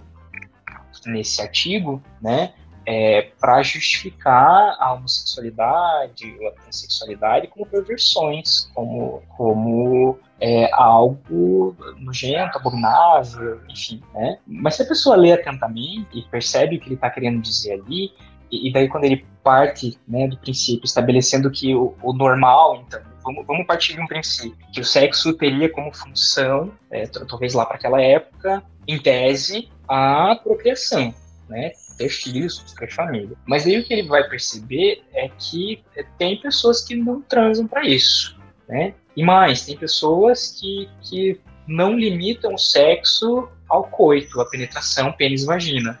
[1.06, 2.52] nesse artigo, né,
[2.90, 13.60] é, para justificar a homossexualidade a transexualidade como perversões, como, como é, algo nojento, abominável,
[13.68, 14.38] enfim, né?
[14.44, 18.10] Mas se a pessoa lê atentamente e percebe o que ele está querendo dizer ali,
[18.50, 23.00] e, e, daí quando ele parte né, do princípio, estabelecendo que o, o normal, então,
[23.22, 27.64] vamos, vamos, partir de um princípio, que o sexo teria como função, é, talvez lá
[27.64, 31.14] para aquela época, em tese, a procriação,
[31.48, 31.70] né?
[32.00, 33.36] Ter filhos, ter família.
[33.46, 35.84] Mas aí o que ele vai perceber é que
[36.16, 38.94] tem pessoas que não transam para isso, né?
[39.14, 46.00] E mais, tem pessoas que, que não limitam o sexo ao coito, a penetração pênis-vagina.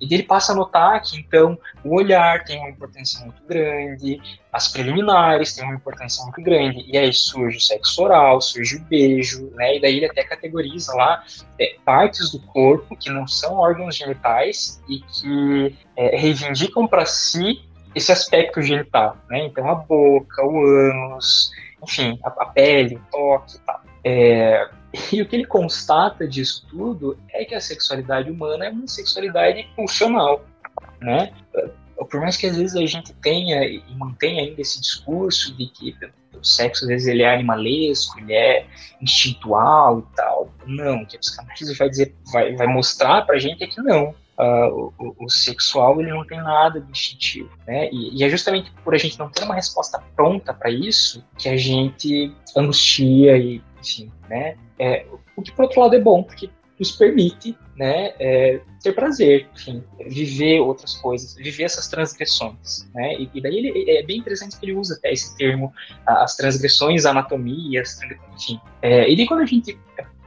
[0.00, 4.20] E ele passa a notar que, então, o olhar tem uma importância muito grande,
[4.52, 8.80] as preliminares têm uma importância muito grande, e aí surge o sexo oral, surge o
[8.80, 9.76] beijo, né?
[9.76, 11.24] E daí ele até categoriza lá
[11.58, 17.62] é, partes do corpo que não são órgãos genitais e que é, reivindicam para si
[17.94, 19.46] esse aspecto genital, né?
[19.46, 21.50] Então, a boca, o ânus,
[21.82, 23.80] enfim, a, a pele, o toque e tal.
[24.04, 24.68] É,
[25.12, 29.68] e o que ele constata disso tudo é que a sexualidade humana é uma sexualidade
[29.74, 30.44] funcional,
[31.00, 31.32] né?
[32.10, 35.96] Por mais que às vezes a gente tenha e mantenha ainda esse discurso de que
[36.34, 38.66] o sexo às vezes ele é animalesco, ele é
[39.00, 43.64] instintual e tal, não, o que a psicanálise vai dizer, vai, vai mostrar pra gente
[43.64, 44.14] é que não.
[44.38, 47.88] Uh, o, o, sexual ele não tem nada de instintivo, né?
[47.90, 51.48] E, e, é justamente por a gente não ter uma resposta pronta para isso que
[51.48, 54.56] a gente angustia e, enfim, né?
[54.78, 55.06] É,
[55.36, 59.82] o que por outro lado é bom, porque nos permite, né, é, ter prazer, enfim,
[60.06, 63.14] viver outras coisas, viver essas transgressões, né?
[63.14, 65.72] E, e, daí ele é bem interessante que ele usa até esse termo,
[66.06, 67.98] as transgressões, anatomias,
[68.34, 68.60] enfim.
[68.82, 69.78] É, e daí quando a gente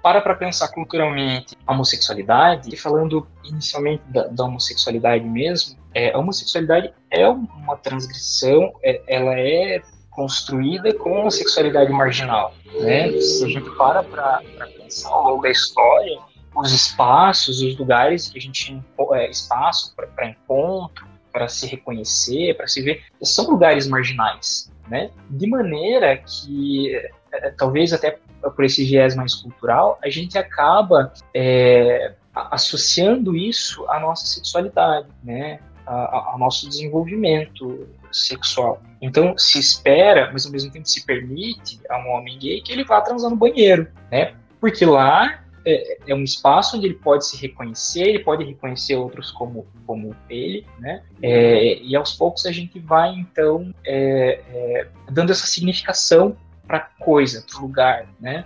[0.02, 6.18] para para pensar culturalmente a homossexualidade, e falando inicialmente da, da homossexualidade mesmo, é, a
[6.18, 9.82] homossexualidade é uma transgressão, é, ela é
[10.20, 13.10] construída com a sexualidade marginal, né?
[13.22, 14.42] Se a gente para para
[14.78, 16.20] pensar ao longo da história,
[16.54, 22.68] os espaços, os lugares que a gente é, espaço para encontro, para se reconhecer, para
[22.68, 25.10] se ver, são lugares marginais, né?
[25.30, 31.14] De maneira que é, é talvez até por esse viés mais cultural, a gente acaba
[31.34, 35.60] é, associando isso à nossa sexualidade, né?
[35.86, 38.82] ao nosso desenvolvimento sexual.
[39.02, 42.84] Então se espera, mas ao mesmo tempo se permite a um homem gay que ele
[42.84, 44.34] vá transar no banheiro, né?
[44.60, 49.32] Porque lá é, é, um espaço onde ele pode se reconhecer, ele pode reconhecer outros
[49.32, 51.04] como, como ele, né?
[51.22, 56.36] É, e aos poucos a gente vai então é, é dando essa significação
[56.68, 58.46] para coisa, para lugar, né?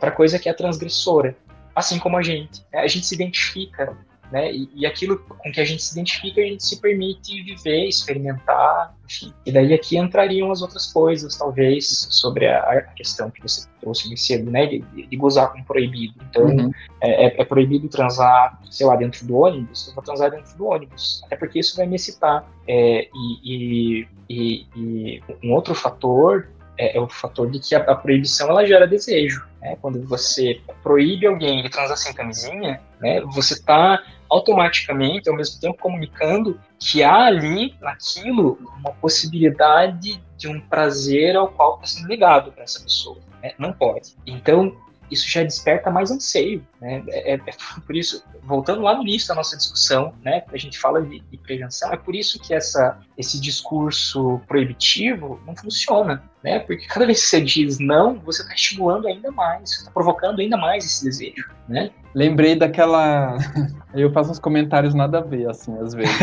[0.00, 1.36] Para coisa que é transgressora,
[1.74, 2.64] assim como a gente.
[2.74, 3.96] A gente se identifica
[4.30, 4.52] né?
[4.52, 8.94] E, e, aquilo com que a gente se identifica, a gente se permite viver, experimentar,
[9.04, 9.32] enfim.
[9.44, 14.08] E daí aqui entrariam as outras coisas, talvez, sobre a, a questão que você trouxe
[14.08, 14.66] mais cedo, né?
[14.66, 16.14] De, de, gozar com proibido.
[16.28, 16.70] Então, uhum.
[17.00, 20.66] é, é, é, proibido transar, sei lá, dentro do ônibus, eu vou transar dentro do
[20.66, 21.22] ônibus.
[21.24, 22.44] Até porque isso vai me excitar.
[22.68, 26.48] É, e, e, e, um outro fator
[26.78, 29.46] é, é, o fator de que a, a proibição ela gera desejo.
[29.60, 29.76] Né?
[29.80, 35.78] Quando você proíbe alguém de transar sem camisinha, né, você está automaticamente, ao mesmo tempo,
[35.78, 42.52] comunicando que há ali, naquilo, uma possibilidade de um prazer ao qual está sendo ligado
[42.52, 43.18] para essa pessoa.
[43.42, 43.52] Né?
[43.58, 44.14] Não pode.
[44.26, 44.76] Então,
[45.10, 46.66] isso já desperta mais anseio.
[46.80, 47.02] Né?
[47.08, 47.52] É, é, é,
[47.84, 51.38] por isso, voltando lá no início da nossa discussão, né, a gente fala de, de,
[51.38, 56.22] prevenção, é por isso que essa, esse discurso proibitivo não funciona.
[56.42, 56.58] Né?
[56.60, 60.56] Porque cada vez que você diz não, você está estimulando ainda mais, está provocando ainda
[60.56, 61.50] mais esse desejo.
[61.68, 61.90] Né?
[62.16, 63.36] Lembrei daquela.
[63.92, 66.18] Eu faço uns comentários nada a ver, assim, às vezes.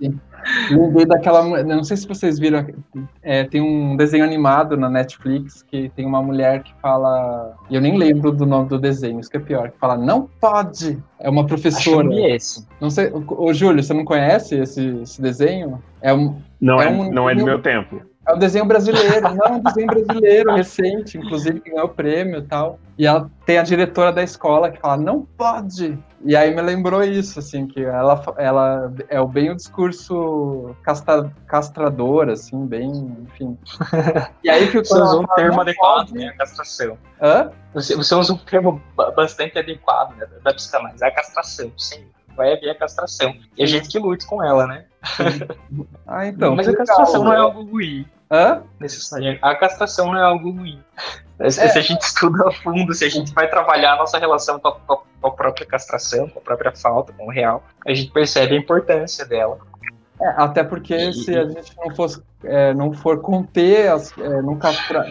[0.00, 0.14] Né?
[0.70, 1.64] Lembrei daquela.
[1.64, 2.64] Não sei se vocês viram.
[3.20, 7.56] É, tem um desenho animado na Netflix que tem uma mulher que fala.
[7.68, 9.72] Eu nem lembro do nome do desenho, isso que é pior.
[9.72, 11.02] Que fala, não pode!
[11.18, 12.06] É uma professora.
[12.06, 12.68] Acho que é esse.
[12.80, 13.10] Não sei.
[13.12, 15.82] Ô, Júlio, você não conhece esse, esse desenho?
[16.00, 16.40] É um.
[16.60, 18.00] Não é, é um, não é do meu tempo.
[18.26, 22.38] É um desenho brasileiro, não, é um desenho brasileiro recente, inclusive que ganhou o prêmio
[22.38, 22.78] e tal.
[22.96, 25.98] E ela tem a diretora da escola que fala, não pode!
[26.24, 32.30] E aí me lembrou isso, assim, que ela, ela é bem o discurso castra, castrador,
[32.30, 32.90] assim, bem,
[33.24, 33.58] enfim.
[34.42, 36.14] E aí que Você usa um termo adequado, pode...
[36.14, 36.32] né?
[36.38, 36.96] Castração.
[37.20, 37.50] Hã?
[37.74, 38.80] Você, você usa um termo
[39.14, 40.26] bastante adequado, né?
[40.42, 43.34] Da psicanálise, a castração, sim vai haver a castração.
[43.56, 44.84] E a gente que lute com ela, né?
[46.06, 46.54] ah, então.
[46.54, 48.06] Mas a castração não é algo ruim.
[48.30, 48.62] Hã?
[48.80, 49.38] Necessariamente.
[49.42, 50.80] A castração não é algo ruim.
[51.38, 51.50] É.
[51.50, 54.68] Se a gente estuda a fundo, se a gente vai trabalhar a nossa relação com
[54.68, 58.54] a, com a, própria castração, com a própria falta, com o real, a gente percebe
[58.54, 59.58] a importância dela.
[60.20, 64.42] É, até porque e, se a gente não, fosse, é, não for conter, as, é,
[64.42, 65.06] não castrar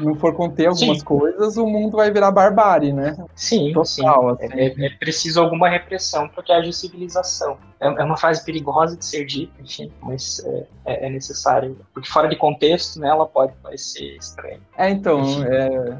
[0.00, 1.04] não for conter algumas sim.
[1.04, 3.16] coisas, o mundo vai virar barbárie, né?
[3.34, 3.84] Sim, Total,
[4.36, 4.46] sim.
[4.46, 4.60] Assim.
[4.60, 7.56] É, é, preciso alguma repressão para que haja civilização.
[7.80, 11.76] É, é, uma frase perigosa de ser dita, enfim, mas é, é, é necessário.
[11.92, 14.60] Porque fora de contexto, né, ela pode parecer estranha.
[14.76, 15.98] É, então, é,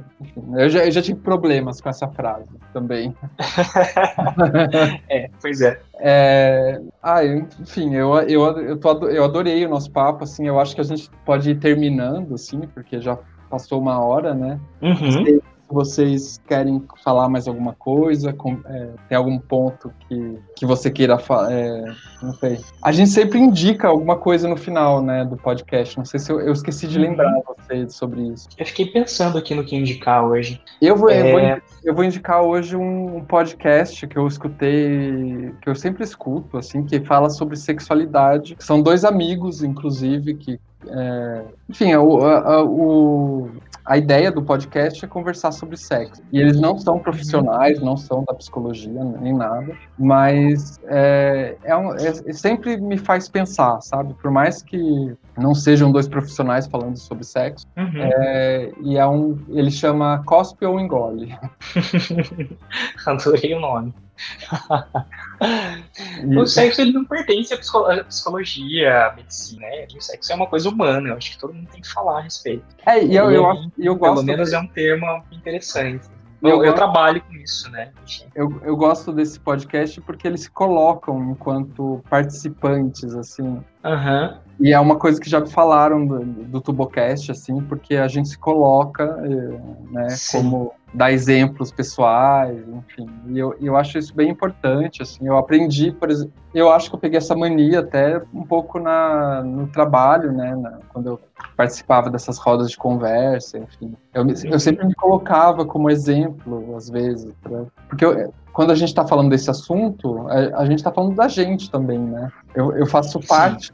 [0.65, 3.15] eu, já, eu já tive problemas com essa frase também.
[5.09, 5.81] é, pois é.
[5.99, 10.75] É, ah, enfim, eu, eu, eu, tô, eu adorei o nosso papo, assim, eu acho
[10.75, 13.19] que a gente pode ir terminando, assim, porque já
[13.49, 14.59] passou uma hora, né?
[14.83, 15.41] Uhum.
[15.71, 18.33] vocês querem falar mais alguma coisa?
[18.33, 21.53] Com, é, tem algum ponto que, que você queira falar?
[21.53, 21.85] É,
[22.23, 22.61] não sei.
[22.83, 25.97] A gente sempre indica alguma coisa no final, né, do podcast.
[25.99, 27.43] Não sei se eu, eu esqueci de lembrar uhum.
[27.57, 28.49] você sobre isso.
[28.57, 30.61] Eu fiquei pensando aqui no que indicar hoje.
[30.81, 31.61] Eu vou, eu vou, é.
[31.83, 37.01] eu vou indicar hoje um podcast que eu escutei, que eu sempre escuto, assim, que
[37.01, 38.57] fala sobre sexualidade.
[38.59, 43.51] São dois amigos, inclusive, que é, enfim, o, a, o,
[43.85, 46.23] a ideia do podcast é conversar sobre sexo.
[46.33, 51.95] E eles não são profissionais, não são da psicologia, nem nada, mas é, é, um,
[51.95, 54.15] é, sempre me faz pensar, sabe?
[54.15, 57.91] Por mais que não sejam dois profissionais falando sobre sexo, uhum.
[57.97, 61.37] é, e é um, ele chama Cospe ou Engole.
[63.07, 63.95] Adorei o nome.
[66.39, 69.87] o sexo ele não pertence à psicologia, à medicina, né?
[69.97, 72.23] O sexo é uma coisa humana, eu acho que todo mundo tem que falar a
[72.23, 72.65] respeito.
[72.87, 74.15] É, e eu, eu, eu, eu gosto.
[74.15, 76.09] Pelo menos é um termo interessante.
[76.43, 77.91] Eu, eu, trabalho com isso, né?
[78.35, 83.65] Eu, eu gosto desse podcast porque eles se colocam enquanto participantes, assim.
[83.85, 84.45] Uhum.
[84.61, 88.39] E é uma coisa que já falaram do, do Tubocast, assim, porque a gente se
[88.39, 89.61] coloca, eh,
[89.91, 90.39] né, Sim.
[90.39, 93.11] como dar exemplos pessoais, enfim.
[93.27, 95.27] E eu, eu acho isso bem importante, assim.
[95.27, 99.43] Eu aprendi, por exemplo, eu acho que eu peguei essa mania até um pouco na,
[99.43, 101.21] no trabalho, né, na, quando eu
[101.57, 103.95] participava dessas rodas de conversa, enfim.
[104.15, 108.89] Eu, eu sempre me colocava como exemplo, às vezes, pra, porque eu, quando a gente
[108.89, 112.33] está falando desse assunto, a, a gente está falando da gente também, né?
[112.55, 113.73] Eu, eu faço parte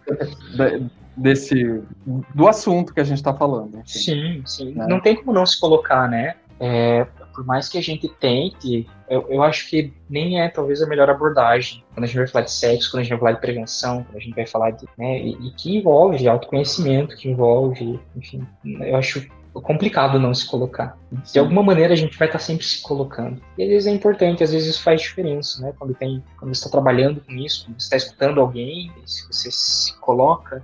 [0.56, 0.80] da,
[1.14, 1.82] desse
[2.34, 3.78] do assunto que a gente está falando.
[3.78, 4.72] Enfim, sim, sim.
[4.72, 4.86] Né?
[4.88, 6.34] Não tem como não se colocar, né?
[6.58, 10.86] É, por mais que a gente tente, eu, eu acho que nem é talvez a
[10.86, 13.40] melhor abordagem quando a gente vai falar de sexo, quando a gente vai falar de
[13.40, 14.86] prevenção, quando a gente vai falar de.
[14.96, 20.96] Né, e, e que envolve autoconhecimento, que envolve, enfim, eu acho complicado não se colocar.
[21.32, 23.40] De alguma maneira a gente vai estar sempre se colocando.
[23.58, 25.72] E às vezes é importante, às vezes isso faz diferença, né?
[25.78, 29.50] Quando tem, quando você está trabalhando com isso, quando você está escutando alguém, se você
[29.50, 30.62] se coloca,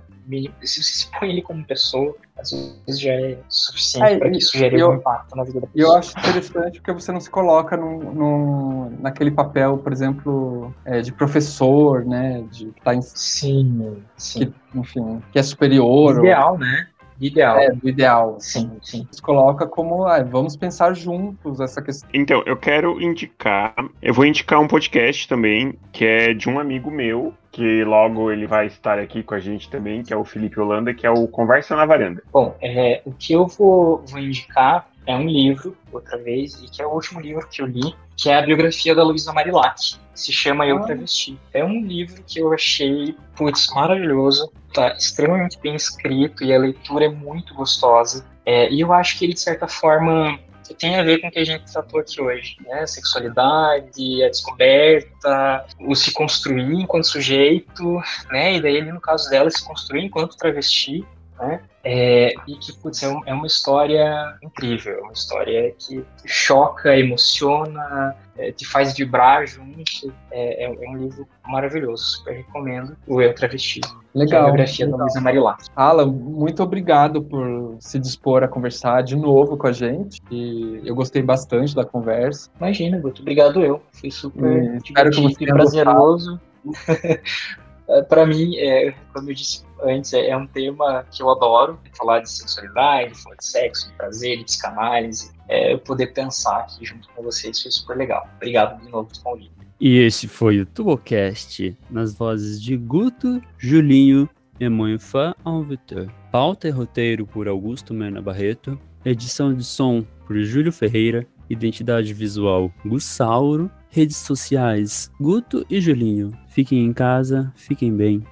[0.63, 2.51] se você se põe ele como pessoa, às
[2.85, 5.93] vezes já é suficiente é, para que isso gere algum impacto na vida da pessoa.
[5.93, 11.01] Eu acho interessante porque você não se coloca num, num naquele papel, por exemplo, é,
[11.01, 12.45] de professor, né?
[12.51, 14.39] De tá em, sim, sim.
[14.39, 16.19] Que, enfim, que é superior.
[16.19, 16.87] Ideal, ou, né?
[17.19, 17.57] Ideal.
[17.57, 18.37] É, do ideal.
[18.39, 19.07] Sim, sim.
[19.11, 22.09] Se coloca como, ah, vamos pensar juntos essa questão.
[22.13, 26.91] Então, eu quero indicar, eu vou indicar um podcast também, que é de um amigo
[26.91, 30.59] meu, que logo ele vai estar aqui com a gente também, que é o Felipe
[30.59, 32.21] Holanda, que é o Conversa na Varanda.
[32.31, 36.81] Bom, é, o que eu vou, vou indicar é um livro, outra vez, e que
[36.81, 40.33] é o último livro que eu li, que é a biografia da Luísa Marilac, se
[40.33, 41.39] chama Eu Travesti.
[41.53, 47.05] É um livro que eu achei, putz, maravilhoso, tá extremamente bem escrito e a leitura
[47.05, 48.25] é muito gostosa.
[48.45, 50.37] É, e eu acho que ele, de certa forma,
[50.77, 52.85] tem a ver com o que a gente tratou aqui hoje, né?
[52.85, 58.55] Sexualidade, a descoberta, o se construir enquanto sujeito, né?
[58.55, 61.05] E daí, no caso dela, se construir enquanto travesti,
[61.39, 61.61] né?
[61.83, 68.13] É, e que, putz, é, é, uma história incrível, é uma história que choca, emociona,
[68.37, 70.13] é, te faz vibrar junto.
[70.31, 72.97] É, é, é, um livro maravilhoso, super recomendo.
[73.07, 73.79] O Eu Travesti.
[74.13, 74.41] Legal.
[74.41, 74.97] A biografia legal.
[74.97, 75.63] da Luísa Marilac.
[75.75, 80.21] Alan, muito obrigado por se dispor a conversar de novo com a gente.
[80.29, 82.49] E eu gostei bastante da conversa.
[82.59, 83.21] Imagina, Guto.
[83.21, 83.81] Obrigado eu.
[83.93, 86.39] Foi super hum, divertido e prazeroso.
[88.09, 92.19] Para mim, é, como eu disse antes, é, é, um tema que eu adoro, falar
[92.19, 95.31] de sexualidade, falar de sexo, de prazer, de psicanálise.
[95.47, 98.27] É, eu poder pensar aqui junto com vocês foi super legal.
[98.35, 99.51] Obrigado de novo convite.
[99.79, 104.27] E esse foi o Tubocast, nas vozes de Guto, Julinho
[104.59, 106.11] e Moinfã Alvitor.
[106.31, 108.79] Pauta e roteiro por Augusto Mena Barreto.
[109.05, 111.27] Edição de som por Júlio Ferreira.
[111.49, 113.69] Identidade visual Gussauro.
[113.89, 116.37] Redes sociais Guto e Julinho.
[116.49, 118.25] Fiquem em casa, fiquem bem.